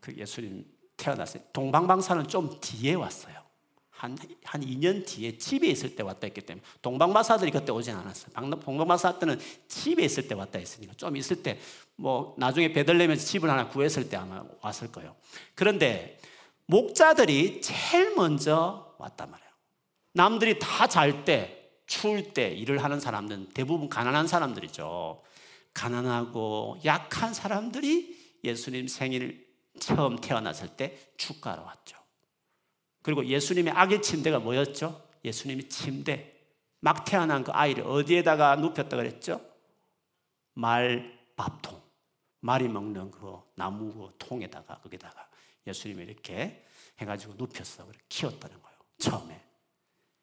그 0.00 0.14
예수님 0.16 0.64
태어났어요. 0.96 1.42
동방방사는 1.52 2.28
좀 2.28 2.58
뒤에 2.60 2.94
왔어요. 2.94 3.44
한, 3.90 4.18
한 4.42 4.60
2년 4.60 5.06
뒤에 5.06 5.38
집에 5.38 5.68
있을 5.68 5.94
때 5.94 6.02
왔다 6.02 6.26
했기 6.26 6.40
때문에 6.40 6.64
동방마사들이 6.82 7.50
그때 7.50 7.72
오진 7.72 7.94
않았어요. 7.94 8.34
동방마사 8.60 9.18
때는 9.18 9.38
집에 9.68 10.04
있을 10.04 10.26
때 10.26 10.34
왔다 10.34 10.58
했으니까 10.58 10.94
좀 10.94 11.16
있을 11.16 11.42
때 11.42 11.58
뭐 11.96 12.34
나중에 12.38 12.72
베들레헴에서 12.72 13.24
집을 13.24 13.50
하나 13.50 13.68
구했을 13.68 14.08
때 14.08 14.16
아마 14.16 14.44
왔을 14.60 14.90
거예요. 14.90 15.14
그런데 15.54 16.18
목자들이 16.66 17.60
제일 17.60 18.14
먼저 18.14 18.94
왔단 18.98 19.30
말이에요. 19.30 19.50
남들이 20.12 20.58
다 20.58 20.86
잘 20.86 21.24
때, 21.24 21.70
추울 21.86 22.32
때 22.32 22.48
일을 22.48 22.82
하는 22.82 23.00
사람들은 23.00 23.50
대부분 23.50 23.88
가난한 23.88 24.26
사람들이죠. 24.26 25.22
가난하고 25.74 26.78
약한 26.84 27.34
사람들이 27.34 28.38
예수님 28.44 28.88
생일 28.88 29.46
처음 29.80 30.16
태어났을 30.16 30.68
때 30.76 30.96
축가로 31.16 31.64
왔죠. 31.64 31.98
그리고 33.02 33.26
예수님의 33.26 33.72
아기 33.76 34.00
침대가 34.00 34.38
뭐였죠? 34.38 35.02
예수님이 35.24 35.68
침대. 35.68 36.32
막 36.80 37.04
태어난 37.04 37.44
그 37.44 37.50
아이를 37.52 37.84
어디에다가 37.86 38.56
눕혔다 38.56 38.96
그랬죠? 38.96 39.40
말밥통. 40.54 41.83
말이 42.44 42.68
먹는 42.68 43.10
그 43.10 43.38
나무 43.54 43.90
그 43.94 44.14
통에다가 44.18 44.78
거기다가 44.80 45.26
예수님이 45.66 46.02
이렇게 46.04 46.62
해가지고 46.98 47.34
눕혀서 47.38 47.86
키웠다는 48.10 48.60
거예요. 48.60 48.78
처음에 48.98 49.40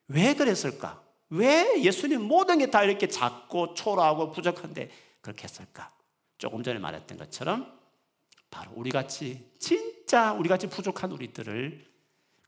왜 0.07 0.35
그랬을까? 0.35 1.01
왜 1.29 1.81
예수님 1.81 2.21
모든 2.21 2.59
게 2.59 2.69
다 2.69 2.83
이렇게 2.83 3.07
작고 3.07 3.73
초라하고 3.73 4.31
부족한데 4.31 4.91
그렇게 5.21 5.45
했을까? 5.45 5.91
조금 6.37 6.61
전에 6.61 6.77
말했던 6.77 7.17
것처럼 7.17 7.75
바로 8.51 8.71
우리 8.75 8.91
같이 8.91 9.51
진짜 9.57 10.31
우리 10.33 10.47
같이 10.47 10.67
부족한 10.69 11.11
우리들을 11.11 11.87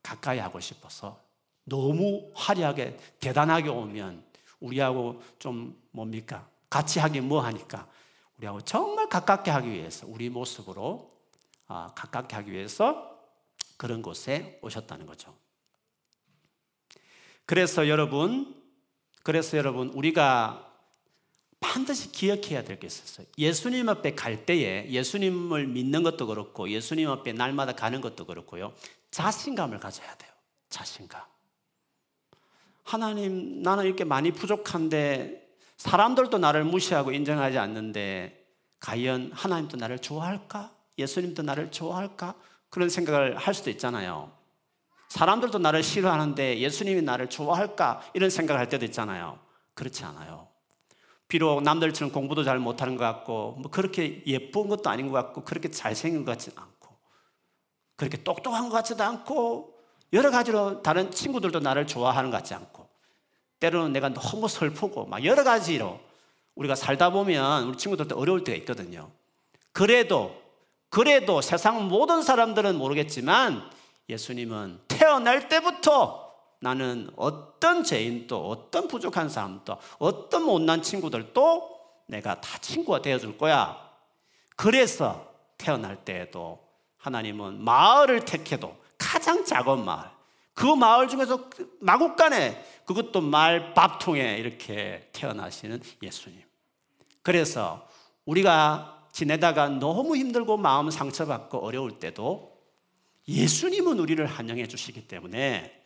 가까이 0.03 0.38
하고 0.38 0.60
싶어서 0.60 1.20
너무 1.63 2.32
화려하게 2.36 3.00
대단하게 3.20 3.70
오면 3.70 4.24
우리하고 4.60 5.20
좀 5.39 5.82
뭡니까? 5.89 6.48
같이 6.70 7.00
하기 7.00 7.22
뭐 7.22 7.42
하니까 7.42 7.88
우리하고 8.38 8.62
정말 8.62 9.10
가깝게 9.10 9.52
하기 9.52 9.70
위해서 9.70 10.06
우리 10.08 10.30
모습으로 10.30 11.12
아, 11.68 11.92
가깝게 11.96 12.36
하기 12.36 12.52
위해서 12.52 13.18
그런 13.78 14.02
곳에 14.02 14.60
오셨다는 14.62 15.06
거죠. 15.06 15.36
그래서 17.46 17.88
여러분, 17.88 18.62
그래서 19.24 19.58
여러분 19.58 19.90
우리가 19.90 20.70
반드시 21.60 22.12
기억해야 22.12 22.63
될 22.63 22.78
게 22.80 22.88
있었어요. 22.88 23.25
예수님 23.38 23.88
앞에 23.88 24.16
갈 24.16 24.46
때에 24.46 24.90
예수님을 24.90 25.68
믿는 25.68 26.04
것도 26.04 26.28
그렇고 26.28 26.70
예수님 26.70 27.10
앞에 27.10 27.34
날마다 27.34 27.74
가는 27.74 28.02
것도 28.02 28.25
그렇고요. 28.25 28.74
자신감을 29.12 29.80
가져야 29.80 30.13
돼요. 30.16 30.32
자신감. 30.70 31.22
하나님, 32.84 33.62
나는 33.62 33.86
이렇게 33.86 34.04
많이 34.04 34.32
부족한데 34.32 35.43
사람들도 35.84 36.38
나를 36.38 36.63
무시하고 36.63 37.12
인정하지 37.12 37.58
않는데 37.58 38.48
과연 38.80 39.32
하나님도 39.34 39.75
나를 39.75 40.00
좋아할까? 40.00 40.72
예수님도 40.98 41.44
나를 41.44 41.72
좋아할까? 41.72 42.36
그런 42.70 42.88
생각을 42.88 43.36
할 43.36 43.54
수도 43.54 43.70
있잖아요. 43.70 44.32
사람들도 45.10 45.60
나를 45.60 45.84
싫어하는데 45.84 46.60
예수님이 46.60 47.02
나를 47.02 47.30
좋아할까? 47.30 48.02
이런 48.13 48.30
생각을 48.30 48.62
할 48.62 48.70
때도 48.70 48.86
있잖아요. 48.86 49.40
그렇지 49.74 50.06
않아요. 50.06 50.48
비록 51.28 51.62
남들처럼 51.62 52.13
공부도 52.13 52.46
잘 52.46 52.60
못하는 52.60 52.96
것 52.96 53.04
같고, 53.04 53.58
뭐 53.60 53.70
그렇게 53.70 54.24
예쁜 54.25 54.70
것도 54.70 54.90
아닌 54.90 55.08
것 55.08 55.13
같고, 55.13 55.44
그렇게 55.44 55.70
잘생긴 55.70 56.24
것 56.24 56.32
같지는 56.32 56.58
않고, 56.58 56.96
그렇게 57.98 58.24
똑똑한 58.24 58.70
것 58.70 58.75
같지도 58.75 59.04
않고, 59.04 59.78
여러 60.13 60.32
가지로 60.32 60.82
다른 60.82 61.12
친구들도 61.12 61.60
나를 61.60 61.88
좋아하는 61.88 62.32
것 62.32 62.38
같지 62.38 62.54
않고, 62.54 62.83
때로는 63.63 63.93
내가 63.93 64.10
너무 64.10 64.50
슬프고, 64.50 65.05
막 65.05 65.24
여러 65.24 65.46
가지로 65.46 66.01
우리가 66.55 66.75
살다 66.75 67.12
보면 67.12 67.70
우리 67.70 67.77
친구들도 67.77 68.17
어려울 68.17 68.43
때가 68.43 68.58
있거든요. 68.58 69.10
그래도, 69.72 70.36
그래도 70.89 71.39
세상 71.39 71.88
모든 71.88 72.22
사람들은 72.22 72.75
모르겠지만 72.75 73.63
예수님은 74.10 74.82
태어날 74.89 75.48
때부터 75.48 76.34
나는 76.60 77.10
어떤 77.15 77.86
죄인도, 77.86 78.50
어떤 78.50 78.89
부족한 78.89 79.29
사람도, 79.29 79.77
어떤 79.98 80.43
못난 80.43 80.82
친구들도 80.82 81.79
내가 82.08 82.41
다 82.41 82.58
친구가 82.60 83.01
되어줄 83.01 83.38
거야. 83.38 83.77
그래서 84.58 85.34
태어날 85.58 86.03
때에도 86.03 86.60
하나님은 86.98 87.63
마을을 87.63 88.25
택해도 88.25 88.75
가장 88.98 89.46
작은 89.46 89.86
마을, 89.86 90.10
그 90.54 90.66
마을 90.66 91.08
중에서 91.08 91.50
마국간에 91.80 92.64
그것도 92.86 93.22
말 93.22 93.74
밥통에 93.74 94.38
이렇게 94.38 95.10
태어나시는 95.14 95.82
예수님. 96.02 96.42
그래서 97.22 97.88
우리가 98.26 99.08
지내다가 99.12 99.70
너무 99.70 100.16
힘들고 100.16 100.58
마음 100.58 100.90
상처받고 100.90 101.60
어려울 101.60 102.00
때도 102.00 102.54
예수님은 103.28 104.00
우리를 104.00 104.26
환영해 104.26 104.68
주시기 104.68 105.08
때문에 105.08 105.82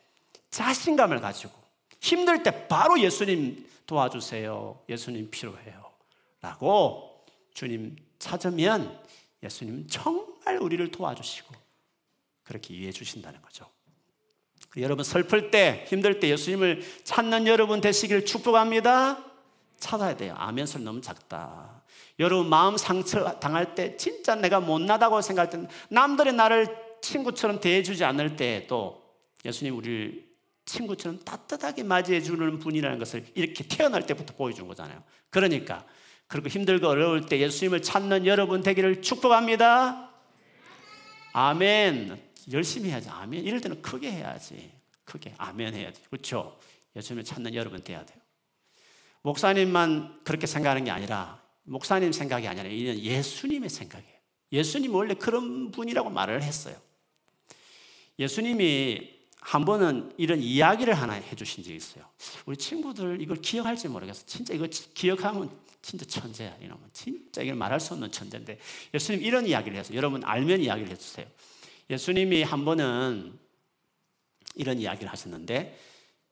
자신감을 0.49 1.21
가지고 1.21 1.53
힘들 1.99 2.41
때 2.43 2.67
바로 2.67 2.99
예수님 2.99 3.67
도와주세요. 3.85 4.83
예수님 4.89 5.29
필요해요. 5.29 5.91
라고 6.41 7.25
주님 7.53 7.95
찾으면 8.19 9.01
예수님 9.43 9.87
정말 9.87 10.57
우리를 10.57 10.89
도와주시고 10.91 11.53
그렇게 12.43 12.73
이해해 12.73 12.91
주신다는 12.91 13.41
거죠. 13.41 13.65
여러분 14.81 15.03
슬플 15.03 15.51
때 15.51 15.85
힘들 15.87 16.19
때 16.19 16.29
예수님을 16.29 16.81
찾는 17.03 17.47
여러분 17.47 17.81
되시길 17.81 18.25
축복합니다. 18.25 19.23
찾아야 19.79 20.15
돼요. 20.15 20.35
아멘 20.37 20.65
소리 20.65 20.83
너무 20.83 21.01
작다. 21.01 21.83
여러분 22.19 22.49
마음 22.49 22.77
상처 22.77 23.39
당할 23.39 23.75
때 23.75 23.95
진짜 23.97 24.35
내가 24.35 24.59
못나다고 24.59 25.21
생각할 25.21 25.49
때 25.49 25.67
남들이 25.89 26.33
나를 26.33 26.67
친구처럼 27.01 27.59
대해주지 27.59 28.03
않을 28.03 28.35
때에도 28.35 29.03
예수님 29.45 29.77
우리를 29.77 30.25
친구처럼 30.65 31.19
따뜻하게 31.23 31.83
맞이해 31.83 32.21
주는 32.21 32.59
분이라는 32.59 32.99
것을 32.99 33.25
이렇게 33.35 33.63
태어날 33.63 34.05
때부터 34.05 34.33
보여준 34.35 34.67
거잖아요. 34.67 35.01
그러니까 35.29 35.85
그리고 36.27 36.49
힘들고 36.49 36.87
어려울 36.87 37.25
때 37.25 37.39
예수님을 37.39 37.81
찾는 37.81 38.25
여러분 38.25 38.61
되기를 38.61 39.01
축복합니다. 39.01 40.09
아멘. 41.33 42.26
열심히 42.51 42.89
해야지. 42.89 43.09
아멘. 43.09 43.43
이럴 43.45 43.61
때는 43.61 43.81
크게 43.81 44.11
해야지. 44.11 44.71
크게. 45.05 45.33
아멘 45.37 45.73
해야지. 45.73 46.01
그렇죠? 46.09 46.59
예수님을 46.95 47.23
찾는 47.23 47.53
여러분 47.53 47.81
돼야 47.81 48.05
돼요. 48.05 48.19
목사님만 49.21 50.21
그렇게 50.23 50.47
생각하는 50.47 50.85
게 50.85 50.91
아니라 50.91 51.41
목사님 51.63 52.11
생각이 52.11 52.47
아니라 52.47 52.67
이는 52.69 52.99
예수님의 52.99 53.69
생각이에요. 53.69 54.17
예수님 54.51 54.95
원래 54.95 55.13
그런 55.13 55.71
분이라고 55.71 56.09
말을 56.09 56.41
했어요. 56.41 56.75
예수님이 58.19 59.15
한 59.41 59.65
번은 59.65 60.13
이런 60.17 60.41
이야기를 60.41 60.93
하나 60.93 61.13
해주신 61.13 61.63
적이 61.63 61.75
있어요. 61.75 62.05
우리 62.45 62.57
친구들 62.57 63.21
이걸 63.21 63.37
기억할지 63.37 63.87
모르겠어. 63.87 64.25
진짜 64.25 64.53
이거 64.53 64.67
기억하면 64.93 65.49
진짜 65.81 66.05
천재야. 66.05 66.57
이놈은 66.61 66.81
진짜 66.93 67.41
이걸 67.41 67.55
말할 67.55 67.79
수 67.79 67.93
없는 67.93 68.11
천재인데 68.11 68.59
예수님 68.93 69.23
이런 69.23 69.45
이야기를 69.45 69.77
해서 69.77 69.93
여러분 69.93 70.23
알면 70.23 70.61
이야기를 70.61 70.89
해주세요. 70.91 71.27
예수님이 71.89 72.43
한 72.43 72.65
번은 72.65 73.37
이런 74.55 74.79
이야기를 74.79 75.09
하셨는데 75.11 75.77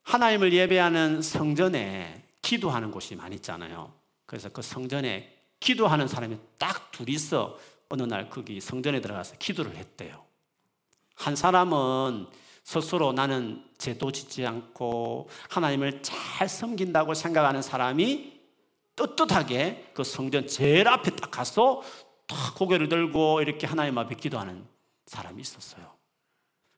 하나님을 0.04 0.54
예배하는 0.54 1.22
성전에 1.22 2.24
기도하는 2.42 2.92
곳이 2.92 3.16
많이 3.16 3.36
있잖아요. 3.38 3.94
그래서 4.26 4.50
그 4.50 4.62
성전에 4.62 5.34
기도하는 5.60 6.08
사람이 6.08 6.38
딱 6.58 6.92
둘이서 6.92 7.58
어느 7.90 8.04
날 8.04 8.30
거기 8.30 8.60
성전에 8.60 9.02
들어가서 9.02 9.36
기도를 9.38 9.76
했대요. 9.76 10.24
한 11.16 11.36
사람은 11.36 12.28
스스로 12.64 13.14
나는 13.14 13.64
죄도 13.78 14.12
짓지 14.12 14.46
않고 14.46 15.30
하나님을 15.50 16.02
잘 16.02 16.50
섬긴다고 16.50 17.14
생각하는 17.14 17.62
사람이 17.62 18.34
떳떳하게 18.96 19.92
그 19.94 20.04
성전 20.04 20.48
제일 20.48 20.88
앞에 20.88 21.12
딱 21.12 21.32
가서 21.32 21.82
딱 22.28 22.56
고개를 22.56 22.90
들고 22.90 23.42
이렇게 23.42 23.68
하나님 23.68 23.98
앞에 23.98 24.16
기도하는 24.16 24.66
사람이 25.16 25.42
있었어요. 25.42 25.96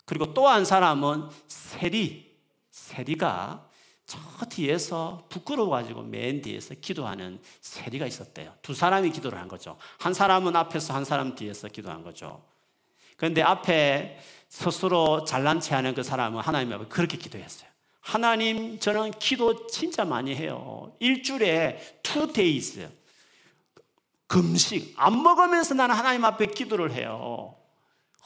그리고 0.06 0.34
또 0.34 0.48
한 0.48 0.64
사람은 0.64 1.30
세리, 1.48 2.38
세리가 2.72 3.68
저 4.06 4.20
뒤에서 4.50 5.26
부끄러워가지고 5.30 6.04
맨 6.04 6.42
뒤에서 6.42 6.76
기도하는 6.76 7.42
세리가 7.60 8.06
있었대요. 8.08 8.54
두 8.62 8.74
사람이 8.74 9.12
기도를 9.12 9.38
한 9.38 9.50
거죠. 9.50 9.78
한 10.00 10.14
사람은 10.14 10.56
앞에서 10.56 10.94
한 10.94 11.04
사람 11.04 11.36
뒤에서 11.36 11.68
기도한 11.68 12.04
거죠. 12.04 12.42
그런데 13.18 13.42
앞에 13.42 14.18
스스로 14.48 15.26
잘난 15.26 15.60
체 15.60 15.76
하는 15.76 15.94
그 15.94 16.04
사람은 16.04 16.42
하나님 16.42 16.72
앞에 16.72 16.86
그렇게 16.86 17.18
기도했어요. 17.18 17.70
하나님, 18.00 18.80
저는 18.80 19.12
기도 19.20 19.68
진짜 19.68 20.06
많이 20.06 20.34
해요. 20.34 20.96
일주일에 21.00 22.00
two 22.02 22.32
days. 22.32 22.88
금식, 24.28 24.94
안 24.96 25.22
먹으면서 25.22 25.74
나는 25.74 25.96
하나님 25.96 26.24
앞에 26.24 26.46
기도를 26.46 26.94
해요. 26.94 27.58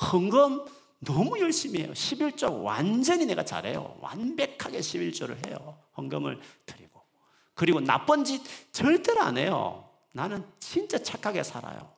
헌금 0.01 0.65
너무 0.99 1.39
열심히 1.39 1.81
해요. 1.81 1.91
11조 1.93 2.63
완전히 2.63 3.25
내가 3.25 3.43
잘해요. 3.43 3.97
완벽하게 4.01 4.79
11조를 4.79 5.45
해요. 5.47 5.77
헌금을 5.97 6.39
드리고. 6.65 7.01
그리고 7.53 7.79
나쁜 7.81 8.23
짓 8.23 8.41
절대로 8.71 9.21
안 9.21 9.37
해요. 9.37 9.89
나는 10.13 10.43
진짜 10.59 10.97
착하게 11.01 11.43
살아요. 11.43 11.91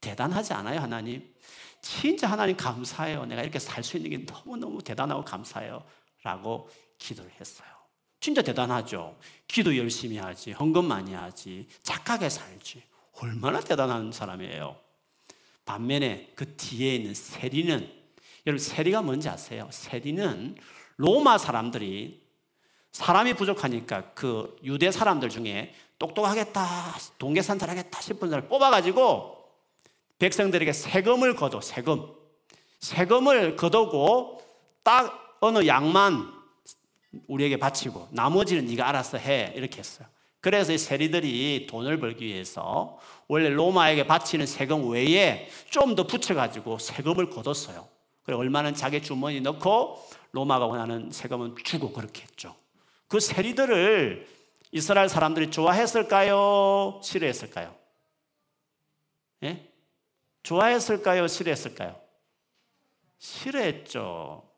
대단하지 0.00 0.52
않아요, 0.54 0.80
하나님? 0.80 1.34
진짜 1.80 2.28
하나님 2.30 2.56
감사해요. 2.56 3.26
내가 3.26 3.42
이렇게 3.42 3.58
살 3.58 3.82
수 3.84 3.96
있는 3.96 4.10
게 4.10 4.32
너무너무 4.32 4.82
대단하고 4.82 5.24
감사해요. 5.24 5.82
라고 6.22 6.68
기도를 6.98 7.30
했어요. 7.40 7.68
진짜 8.20 8.42
대단하죠. 8.42 9.16
기도 9.46 9.76
열심히 9.76 10.16
하지, 10.18 10.52
헌금 10.52 10.86
많이 10.86 11.14
하지, 11.14 11.68
착하게 11.82 12.28
살지. 12.28 12.82
얼마나 13.20 13.60
대단한 13.60 14.10
사람이에요. 14.12 14.76
반면에 15.66 16.32
그 16.34 16.56
뒤에 16.56 16.94
있는 16.94 17.12
세리는 17.12 17.92
여러분 18.46 18.58
세리가 18.64 19.02
뭔지 19.02 19.28
아세요? 19.28 19.68
세리는 19.70 20.56
로마 20.96 21.36
사람들이 21.36 22.24
사람이 22.92 23.34
부족하니까 23.34 24.12
그 24.14 24.56
유대 24.62 24.90
사람들 24.90 25.28
중에 25.28 25.74
똑똑하겠다, 25.98 26.64
동계산 27.18 27.58
잘하겠다 27.58 28.00
싶은 28.00 28.30
사람을 28.30 28.48
뽑아가지고 28.48 29.36
백성들에게 30.18 30.72
세금을 30.72 31.36
거둬 31.36 31.60
세금 31.60 32.10
세금을 32.80 33.56
거두고 33.56 34.42
딱 34.82 35.36
어느 35.40 35.66
양만 35.66 36.32
우리에게 37.26 37.58
바치고 37.58 38.08
나머지는 38.12 38.66
네가 38.66 38.88
알아서 38.88 39.18
해 39.18 39.52
이렇게 39.56 39.78
했어요. 39.78 40.08
그래서 40.46 40.72
이 40.72 40.78
세리들이 40.78 41.66
돈을 41.68 41.98
벌기 41.98 42.26
위해서 42.26 43.00
원래 43.26 43.48
로마에게 43.48 44.06
바치는 44.06 44.46
세금 44.46 44.88
외에 44.90 45.48
좀 45.70 45.96
더 45.96 46.06
붙여가지고 46.06 46.78
세금을 46.78 47.30
거뒀어요. 47.30 47.88
그래 48.22 48.36
얼마는 48.36 48.76
자기 48.76 49.02
주머니 49.02 49.40
넣고 49.40 50.00
로마가 50.30 50.66
원하는 50.66 51.10
세금은 51.10 51.56
주고 51.64 51.90
그렇게 51.90 52.22
했죠. 52.22 52.54
그 53.08 53.18
세리들을 53.18 54.24
이스라엘 54.70 55.08
사람들이 55.08 55.50
좋아했을까요? 55.50 57.00
싫어했을까요? 57.02 57.74
예? 59.42 59.68
좋아했을까요? 60.44 61.26
싫어했을까요? 61.26 62.00
싫어했죠. 63.18 64.48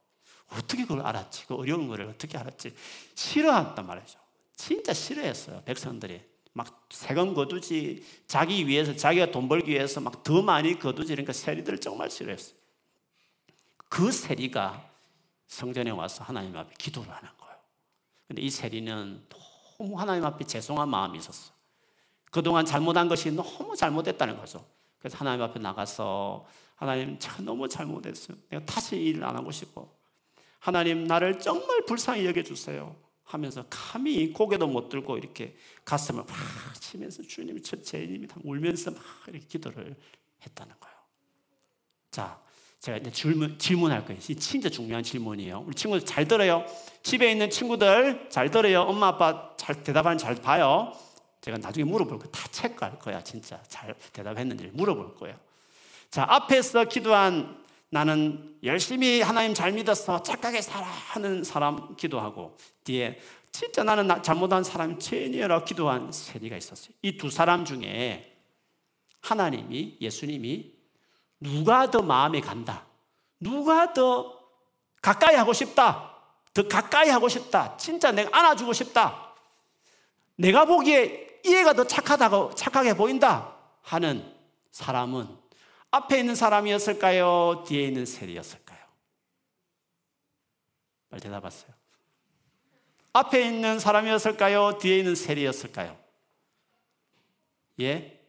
어떻게 0.53 0.83
그걸 0.83 1.07
알았지? 1.07 1.47
그 1.47 1.55
어려운 1.55 1.89
거를 1.89 2.09
어떻게 2.09 2.37
알았지? 2.37 2.75
싫어한단 3.15 3.87
말이죠. 3.87 4.28
진짜 4.59 4.93
싫어했어요. 4.93 5.63
백성들이. 5.65 6.21
막 6.53 6.89
세금 6.91 7.33
거두지, 7.33 8.05
자기 8.27 8.67
위해서, 8.67 8.95
자기가 8.95 9.31
돈 9.31 9.49
벌기 9.49 9.71
위해서 9.71 10.01
막 10.01 10.25
더 10.25 10.43
많이 10.43 10.77
거두지, 10.79 11.13
그러니까 11.13 11.33
세리들을 11.33 11.81
정말 11.81 12.11
싫어했어요. 12.11 12.59
그 13.89 14.11
세리가 14.11 14.91
성전에 15.47 15.91
와서 15.91 16.25
하나님 16.25 16.57
앞에 16.57 16.75
기도를 16.77 17.09
하는 17.11 17.31
거예요. 17.39 17.57
근데 18.27 18.43
이 18.43 18.51
세리는 18.51 19.27
너무 19.79 19.99
하나님 19.99 20.25
앞에 20.25 20.45
죄송한 20.45 20.89
마음이 20.89 21.19
있었어. 21.19 21.53
그동안 22.31 22.67
잘못한 22.67 23.09
것이 23.09 23.31
너무 23.31 23.77
잘못했다는 23.77 24.37
거죠. 24.39 24.67
그래서 24.99 25.17
하나님 25.17 25.43
앞에 25.43 25.61
나가서 25.61 26.45
하나님 26.75 27.19
참 27.21 27.45
너무 27.45 27.69
잘못했어요. 27.69 28.37
내가 28.51 28.65
다시 28.67 28.97
일을 28.97 29.25
안 29.25 29.37
하고 29.37 29.51
싶어. 29.53 29.89
하나님 30.59 31.05
나를 31.05 31.39
정말 31.39 31.85
불쌍히 31.87 32.27
여겨주세요. 32.27 33.08
하면서 33.29 33.63
감히 33.69 34.33
고개도 34.33 34.67
못 34.67 34.89
들고 34.89 35.19
이렇게 35.19 35.55
가슴을 35.85 36.25
막 36.27 36.81
치면서 36.81 37.23
주님이 37.23 37.63
저 37.63 37.81
죄인님이 37.81 38.27
울면서 38.43 38.91
막 38.91 39.03
이렇게 39.27 39.47
기도를 39.47 39.95
했다는 40.43 40.75
거예요. 40.81 40.97
자, 42.11 42.41
제가 42.81 42.97
이제 42.97 43.11
질문, 43.11 43.59
질문할 43.59 44.07
거예요. 44.07 44.19
이 44.29 44.35
진짜 44.35 44.71
중요한 44.71 45.03
질문이에요. 45.03 45.63
우리 45.67 45.75
친구들 45.75 46.07
잘 46.07 46.27
들어요. 46.27 46.65
집에 47.03 47.31
있는 47.31 47.51
친구들 47.51 48.31
잘 48.31 48.51
들어요. 48.51 48.83
엄마 48.83 49.09
아빠 49.09 49.55
잘 49.59 49.83
대답하는 49.83 50.17
잘 50.17 50.35
봐요. 50.37 50.93
제가 51.43 51.59
나중에 51.59 51.85
물어볼 51.85 52.19
거예요. 52.19 52.33
다 52.33 52.49
체크할 52.51 52.99
거야. 52.99 53.23
진짜 53.23 53.63
잘 53.69 53.95
대답했는지 54.15 54.71
물어볼 54.73 55.17
거예요. 55.17 55.37
자, 56.11 56.25
앞에서 56.27 56.85
기도한 56.85 57.63
나는 57.91 58.57
열심히 58.63 59.23
하나님 59.23 59.55
잘 59.55 59.73
믿어서 59.73 60.23
착하게 60.23 60.61
살아 60.61 60.87
하는 60.87 61.43
사람 61.43 61.97
기도하고 61.97 62.57
뒤에 62.85 63.19
진짜 63.51 63.83
나는 63.83 64.23
잘못한 64.23 64.63
사람 64.63 64.99
죄인이라 64.99 65.65
기도한 65.65 66.13
세리가 66.13 66.57
있었어요. 66.57 66.95
이 67.03 67.17
두 67.17 67.31
사람 67.31 67.65
중에 67.65 68.37
하나님이 69.21 69.97
예수님이 70.01 70.75
누가 71.41 71.91
더 71.91 72.03
마음에 72.03 72.41
간다. 72.41 72.85
누가 73.41 73.93
더 73.93 74.39
가까이 75.01 75.37
하고 75.37 75.53
싶다. 75.53 76.15
더 76.53 76.67
가까이 76.69 77.09
하고 77.09 77.29
싶다. 77.29 77.77
진짜 77.77 78.13
내가 78.13 78.37
안아주고 78.37 78.73
싶다. 78.73 79.35
내가 80.37 80.65
보기에 80.65 81.41
이해가 81.45 81.73
더 81.73 81.85
착하다고 81.85 82.55
착하게 82.55 82.95
보인다 82.95 83.55
하는 83.83 84.35
사람은 84.73 85.29
앞에 85.91 86.21
있는 86.21 86.35
사람이었을까요? 86.35 87.65
뒤에 87.67 87.87
있는 87.87 88.05
세리였을까요? 88.05 88.79
빨리 91.11 91.23
대답하세요. 91.23 91.73
앞에 93.15 93.47
있는 93.47 93.79
사람이었을까요? 93.79 94.79
뒤에 94.79 94.99
있는 94.99 95.15
세리였을까요? 95.15 95.99
예? 97.81 98.21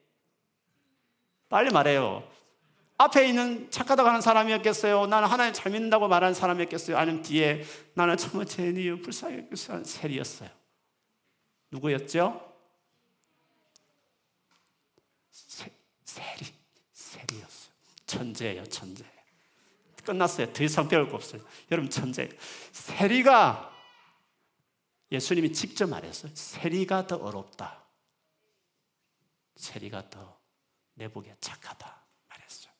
빨리 1.49 1.69
말해요. 1.71 2.27
앞에 2.97 3.27
있는 3.27 3.71
착하다고 3.71 4.09
하는 4.09 4.21
사람이었겠어요? 4.21 5.07
나는 5.07 5.27
하나님 5.27 5.53
잘 5.53 5.71
믿는다고 5.71 6.07
말하는 6.07 6.33
사람이었겠어요? 6.33 6.97
아니면 6.97 7.21
뒤에 7.21 7.63
나는 7.93 8.17
정말 8.17 8.45
죄인이요 8.45 9.01
하는 9.71 9.83
세리였어요? 9.83 10.49
누구였죠? 11.71 12.55
세, 15.31 15.71
세리. 16.03 16.58
천재예요, 18.09 18.65
천재. 18.65 19.05
끝났어요. 20.03 20.51
더 20.51 20.63
이상 20.63 20.87
배울 20.87 21.07
거 21.07 21.15
없어요. 21.15 21.41
여러분, 21.71 21.89
천재. 21.89 22.27
세리가 22.71 23.71
예수님이 25.11 25.53
직접 25.53 25.87
말했어요. 25.87 26.31
세리가 26.33 27.05
더 27.07 27.17
어렵다. 27.17 27.83
세리가 29.55 30.09
더 30.09 30.39
내보기에 30.95 31.35
착하다. 31.39 32.03
말했어요. 32.29 32.73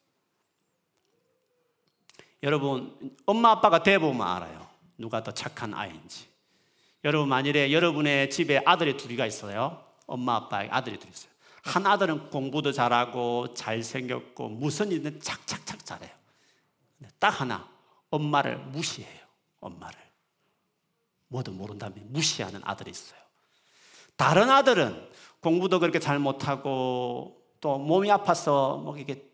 여러분, 2.42 3.18
엄마 3.26 3.52
아빠가 3.52 3.84
대보면 3.84 4.26
알아요. 4.26 4.68
누가 4.98 5.24
더 5.24 5.32
착한 5.32 5.74
아이인지. 5.74 6.28
여러분, 7.04 7.30
만일에 7.30 7.72
여러분의 7.72 8.32
집에 8.32 8.62
아들이 8.66 8.98
둘이가 8.98 9.28
있어요. 9.28 9.86
엄마 10.08 10.36
아빠의 10.38 10.70
아들이 10.72 10.98
둘이 10.98 11.12
있어요. 11.12 11.32
한 11.64 11.86
아들은 11.86 12.30
공부도 12.30 12.72
잘하고 12.72 13.54
잘생겼고 13.54 14.50
무슨 14.50 14.92
일든 14.92 15.20
착착착 15.20 15.86
잘해요. 15.86 16.12
딱 17.20 17.42
하나 17.42 17.70
엄마를 18.10 18.58
무시해요. 18.58 19.20
엄마를 19.60 19.98
뭐도 21.28 21.52
모른다며 21.52 21.96
무시하는 22.08 22.62
아들이 22.64 22.92
있어요. 22.92 23.20
다른 24.16 24.50
아들은 24.50 25.10
공부도 25.42 25.80
그렇게 25.80 26.00
잘 26.00 26.20
못하고 26.20 27.42
또 27.62 27.78
몸이 27.78 28.12
아파서 28.12 28.78
뭐 28.78 28.98
이게 28.98 29.30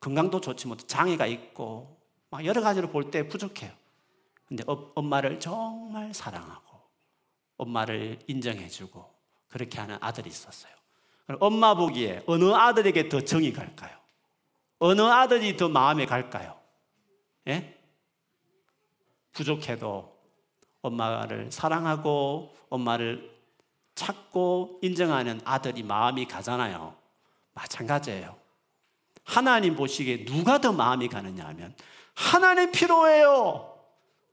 건강도 0.00 0.40
좋지 0.40 0.66
못해 0.66 0.86
장애가 0.86 1.26
있고 1.26 2.00
막 2.30 2.44
여러 2.44 2.60
가지로 2.60 2.88
볼 2.90 3.10
때 3.10 3.28
부족해요. 3.28 3.70
근데 4.46 4.64
엄마를 4.94 5.40
정말 5.40 6.12
사랑하고 6.12 6.80
엄마를 7.56 8.18
인정해주고 8.26 9.04
그렇게 9.48 9.78
하는 9.80 9.96
아들이 10.00 10.28
있었어요. 10.30 10.72
엄마 11.40 11.74
보기에 11.74 12.22
어느 12.26 12.52
아들에게 12.52 13.08
더 13.08 13.20
정이 13.20 13.52
갈까요? 13.52 13.96
어느 14.78 15.02
아들이 15.02 15.56
더 15.56 15.68
마음에 15.68 16.06
갈까요? 16.06 16.58
예? 17.48 17.78
부족해도 19.32 20.12
엄마를 20.82 21.50
사랑하고 21.50 22.54
엄마를 22.68 23.30
찾고 23.94 24.80
인정하는 24.82 25.40
아들이 25.44 25.82
마음이 25.82 26.26
가잖아요. 26.26 26.94
마찬가지예요. 27.54 28.36
하나님 29.24 29.76
보시기에 29.76 30.24
누가 30.24 30.58
더 30.58 30.72
마음이 30.72 31.08
가느냐 31.08 31.46
하면 31.46 31.74
하나님 32.14 32.72
필요해요. 32.72 33.72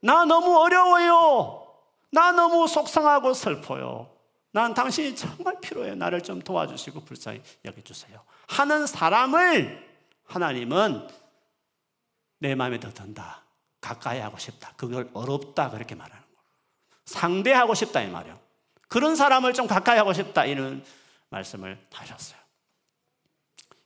나 0.01 0.25
너무 0.25 0.57
어려워요. 0.57 1.67
나 2.11 2.31
너무 2.31 2.67
속상하고 2.67 3.33
슬퍼요. 3.33 4.09
난 4.51 4.73
당신이 4.73 5.15
정말 5.15 5.59
필요해요. 5.61 5.95
나를 5.95 6.21
좀 6.21 6.41
도와주시고 6.41 7.05
불쌍히 7.05 7.41
여겨주세요. 7.65 8.23
하는 8.47 8.87
사람을 8.87 9.87
하나님은 10.25 11.07
내 12.39 12.55
마음에 12.55 12.79
더 12.79 12.91
든다. 12.91 13.43
가까이 13.81 14.19
하고 14.19 14.37
싶다. 14.37 14.73
그걸 14.75 15.09
어렵다. 15.13 15.69
그렇게 15.69 15.95
말하는 15.95 16.23
거예요. 16.23 16.39
상대하고 17.05 17.73
싶다. 17.75 18.01
이 18.01 18.09
말이요. 18.09 18.39
그런 18.87 19.15
사람을 19.15 19.53
좀 19.53 19.67
가까이 19.67 19.97
하고 19.97 20.13
싶다. 20.13 20.45
이런 20.45 20.83
말씀을 21.29 21.79
하셨어요. 21.93 22.39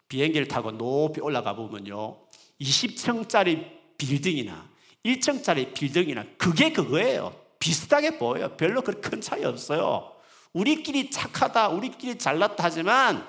비행기를 0.08 0.48
타고 0.48 0.72
높이 0.72 1.20
올라가 1.20 1.56
보면요. 1.56 2.20
20층짜리 2.62 3.98
빌딩이나 3.98 4.70
1층짜리 5.04 5.74
빌딩이나 5.74 6.26
그게 6.38 6.72
그거예요. 6.72 7.36
비슷하게 7.60 8.18
보여요. 8.18 8.56
별로 8.56 8.82
그렇게 8.82 9.10
큰 9.10 9.22
차이 9.22 9.44
없어요. 9.44 10.13
우리끼리 10.54 11.10
착하다, 11.12 11.70
우리끼리 11.70 12.18
잘났다 12.18 12.64
하지만 12.64 13.28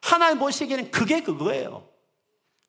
하나님 0.00 0.38
보시기에는 0.38 0.90
그게 0.90 1.22
그거예요. 1.22 1.88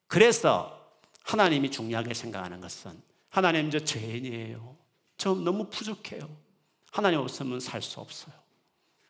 그래서 0.08 0.76
하나님이 1.24 1.70
중요하게 1.70 2.14
생각하는 2.14 2.60
것은 2.62 3.02
하나님 3.30 3.70
저 3.70 3.80
죄인이에요. 3.80 4.78
저 5.18 5.36
너무 5.36 5.70
부족해요. 5.70 6.28
하나님 6.92 7.20
없으면 7.20 7.60
살 7.60 7.82
수 7.82 8.00
없어요. 8.00 8.34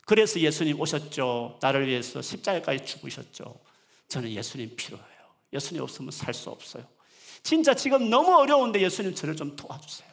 그래서 0.06 0.40
예수님 0.40 0.80
오셨죠. 0.82 1.60
나를 1.62 1.88
위해서 1.88 2.22
십자가까지 2.22 2.84
죽으셨죠. 2.84 3.60
저는 4.08 4.32
예수님 4.32 4.76
필요해요. 4.76 5.08
예수님 5.54 5.84
없으면 5.84 6.12
살 6.12 6.34
수 6.34 6.50
없어요. 6.50 6.84
진짜 7.44 7.74
지금 7.74 8.10
너무 8.10 8.36
어려운데 8.36 8.82
예수님 8.82 9.16
저를 9.16 9.36
좀 9.36 9.56
도와주세요. 9.56 10.10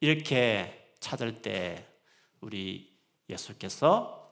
이렇게 0.00 0.92
찾을 0.98 1.40
때 1.40 1.86
우리 2.40 2.89
예수께서 3.30 4.28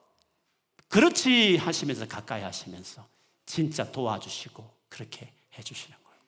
그렇지 0.89 1.57
하시면서 1.57 2.07
가까이 2.07 2.43
하시면서 2.43 3.07
진짜 3.47 3.91
도와주시고 3.91 4.69
그렇게 4.89 5.31
해주시는 5.59 5.97
거예요. 6.03 6.21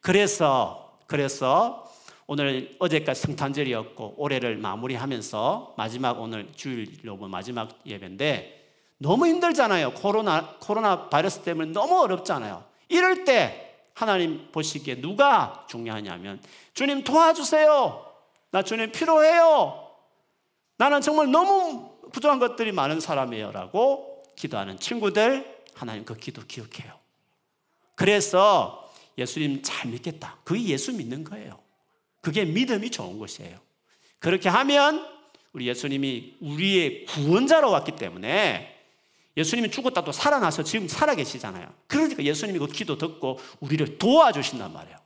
그래서 0.00 0.98
그래서 1.06 1.90
오늘 2.26 2.76
어제까지 2.78 3.22
성탄절이었고 3.22 4.14
올해를 4.16 4.56
마무리하면서 4.56 5.74
마지막 5.76 6.20
오늘 6.20 6.52
주일로 6.54 7.16
마지막 7.16 7.80
예배인데 7.84 8.60
너무 8.98 9.26
힘들잖아요. 9.26 9.94
코로나 9.94 10.56
코로나 10.58 11.08
바이러스 11.08 11.40
때문에 11.40 11.72
너무 11.72 11.98
어렵잖아요. 12.00 12.64
이럴 12.88 13.24
때 13.24 13.74
하나님 13.94 14.50
보시기에 14.52 15.00
누가 15.00 15.66
중요하냐면 15.68 16.40
주님 16.74 17.02
도와주세요. 17.02 18.06
나 18.52 18.62
주님 18.62 18.92
필요해요. 18.92 19.88
나는 20.76 21.00
정말 21.00 21.30
너무 21.30 21.89
부족한 22.12 22.38
것들이 22.38 22.72
많은 22.72 23.00
사람이에요라고 23.00 24.24
기도하는 24.36 24.78
친구들 24.78 25.62
하나님 25.74 26.04
그 26.04 26.16
기도 26.16 26.42
기억해요. 26.46 26.98
그래서 27.94 28.90
예수님 29.18 29.60
잘 29.62 29.90
믿겠다. 29.90 30.38
그게 30.44 30.64
예수 30.64 30.92
믿는 30.92 31.24
거예요. 31.24 31.60
그게 32.20 32.44
믿음이 32.44 32.90
좋은 32.90 33.18
것이에요. 33.18 33.58
그렇게 34.18 34.48
하면 34.48 35.06
우리 35.52 35.66
예수님이 35.68 36.36
우리의 36.40 37.06
구원자로 37.06 37.70
왔기 37.70 37.96
때문에 37.96 38.76
예수님이 39.36 39.70
죽었다 39.70 40.04
또 40.04 40.12
살아나서 40.12 40.62
지금 40.64 40.88
살아 40.88 41.14
계시잖아요. 41.14 41.72
그러니까 41.86 42.22
예수님이 42.24 42.58
그 42.58 42.66
기도 42.66 42.98
듣고 42.98 43.38
우리를 43.60 43.98
도와주신단 43.98 44.72
말이에요. 44.72 44.98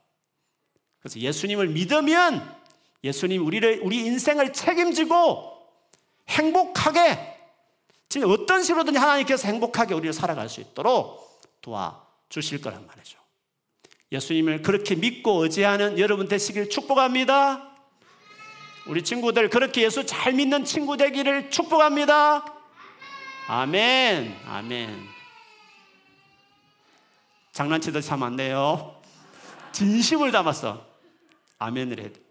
그래서 1.00 1.20
예수님을 1.20 1.68
믿으면 1.68 2.56
예수님 3.04 3.44
우리를 3.44 3.80
우리 3.82 3.98
인생을 4.06 4.52
책임지고 4.52 5.53
행복하게 6.28 7.34
진짜 8.08 8.28
어떤 8.28 8.62
식으로든지 8.62 8.98
하나님께서 8.98 9.48
행복하게 9.48 9.94
우리를 9.94 10.12
살아갈 10.12 10.48
수 10.48 10.60
있도록 10.60 11.42
도와주실 11.60 12.60
거란 12.60 12.86
말이죠. 12.86 13.18
예수님을 14.12 14.62
그렇게 14.62 14.94
믿고 14.94 15.42
의지하는 15.42 15.98
여러분 15.98 16.28
되시길 16.28 16.70
축복합니다. 16.70 17.70
우리 18.86 19.02
친구들 19.02 19.48
그렇게 19.48 19.82
예수 19.82 20.04
잘 20.06 20.34
믿는 20.34 20.64
친구 20.64 20.96
되기를 20.96 21.50
축복합니다. 21.50 22.44
아멘, 23.48 24.36
아멘. 24.46 25.08
장난치도 27.52 28.00
참안 28.00 28.36
돼요. 28.36 29.00
진심을 29.72 30.32
담았어. 30.32 30.86
아멘을 31.58 32.00
해. 32.00 32.23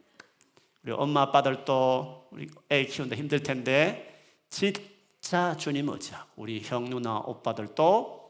우리 0.83 0.91
엄마 0.91 1.21
아빠들도 1.21 2.27
우리 2.31 2.47
애 2.69 2.85
키우는데 2.85 3.15
힘들 3.15 3.41
텐데 3.41 4.21
진짜 4.49 5.55
주님 5.57 5.89
의지하고 5.89 6.29
우리 6.35 6.61
형 6.61 6.89
누나 6.89 7.17
오빠들도 7.19 8.23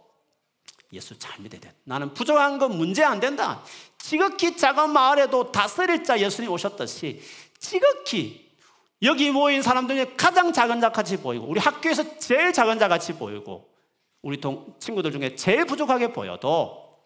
예수 0.94 1.18
잘 1.18 1.42
믿어야 1.42 1.60
돼. 1.60 1.74
나는 1.84 2.14
부족한 2.14 2.60
건 2.60 2.78
문제 2.78 3.04
안 3.04 3.20
된다. 3.20 3.64
지극히 3.98 4.56
작은 4.56 4.92
마을에도 4.92 5.52
다스릴 5.52 6.04
자 6.04 6.20
예수님 6.20 6.52
오셨듯이 6.52 7.22
지극히 7.58 8.52
여기 9.02 9.32
모인 9.32 9.62
사람들 9.62 9.96
중에 9.96 10.14
가장 10.16 10.54
작은 10.54 10.80
자 10.80 10.92
같이 10.92 11.18
보이고 11.18 11.48
우리 11.48 11.60
학교에서 11.60 12.18
제일 12.20 12.54
작은 12.54 12.78
자 12.78 12.88
같이 12.88 13.14
보이고 13.14 13.70
우리 14.22 14.40
동, 14.40 14.76
친구들 14.80 15.12
중에 15.12 15.36
제일 15.36 15.66
부족하게 15.66 16.14
보여도 16.14 17.00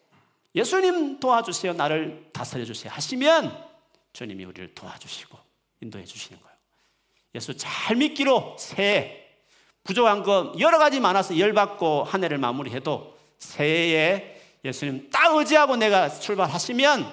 예수님 0.54 1.18
도와주세요. 1.18 1.72
나를 1.72 2.28
다스려 2.32 2.64
주세요. 2.64 2.92
하시면 2.92 3.67
주님이 4.12 4.44
우리를 4.44 4.74
도와주시고 4.74 5.38
인도해 5.80 6.04
주시는 6.04 6.40
거예요. 6.40 6.56
예수 7.34 7.56
잘 7.56 7.96
믿기로 7.96 8.56
새해 8.58 9.24
부족한 9.84 10.22
거 10.22 10.52
여러 10.58 10.78
가지 10.78 11.00
많아서 11.00 11.38
열받고 11.38 12.04
한 12.04 12.24
해를 12.24 12.38
마무리해도 12.38 13.16
새해에 13.38 14.40
예수님 14.64 15.08
딱 15.10 15.34
의지하고 15.36 15.76
내가 15.76 16.08
출발하시면 16.08 17.10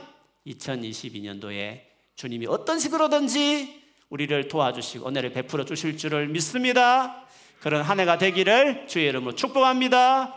2022년도에 0.48 1.82
주님이 2.16 2.48
어떤 2.48 2.80
식으로든지 2.80 3.84
우리를 4.10 4.48
도와주시고 4.48 5.08
은혜를 5.08 5.32
베풀어 5.34 5.66
주실 5.66 5.98
줄을 5.98 6.28
믿습니다. 6.28 7.26
그런 7.60 7.82
한 7.82 8.00
해가 8.00 8.18
되기를 8.18 8.88
주의 8.88 9.08
이름으로 9.08 9.36
축복합니다. 9.36 10.36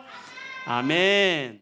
아멘. 0.66 1.56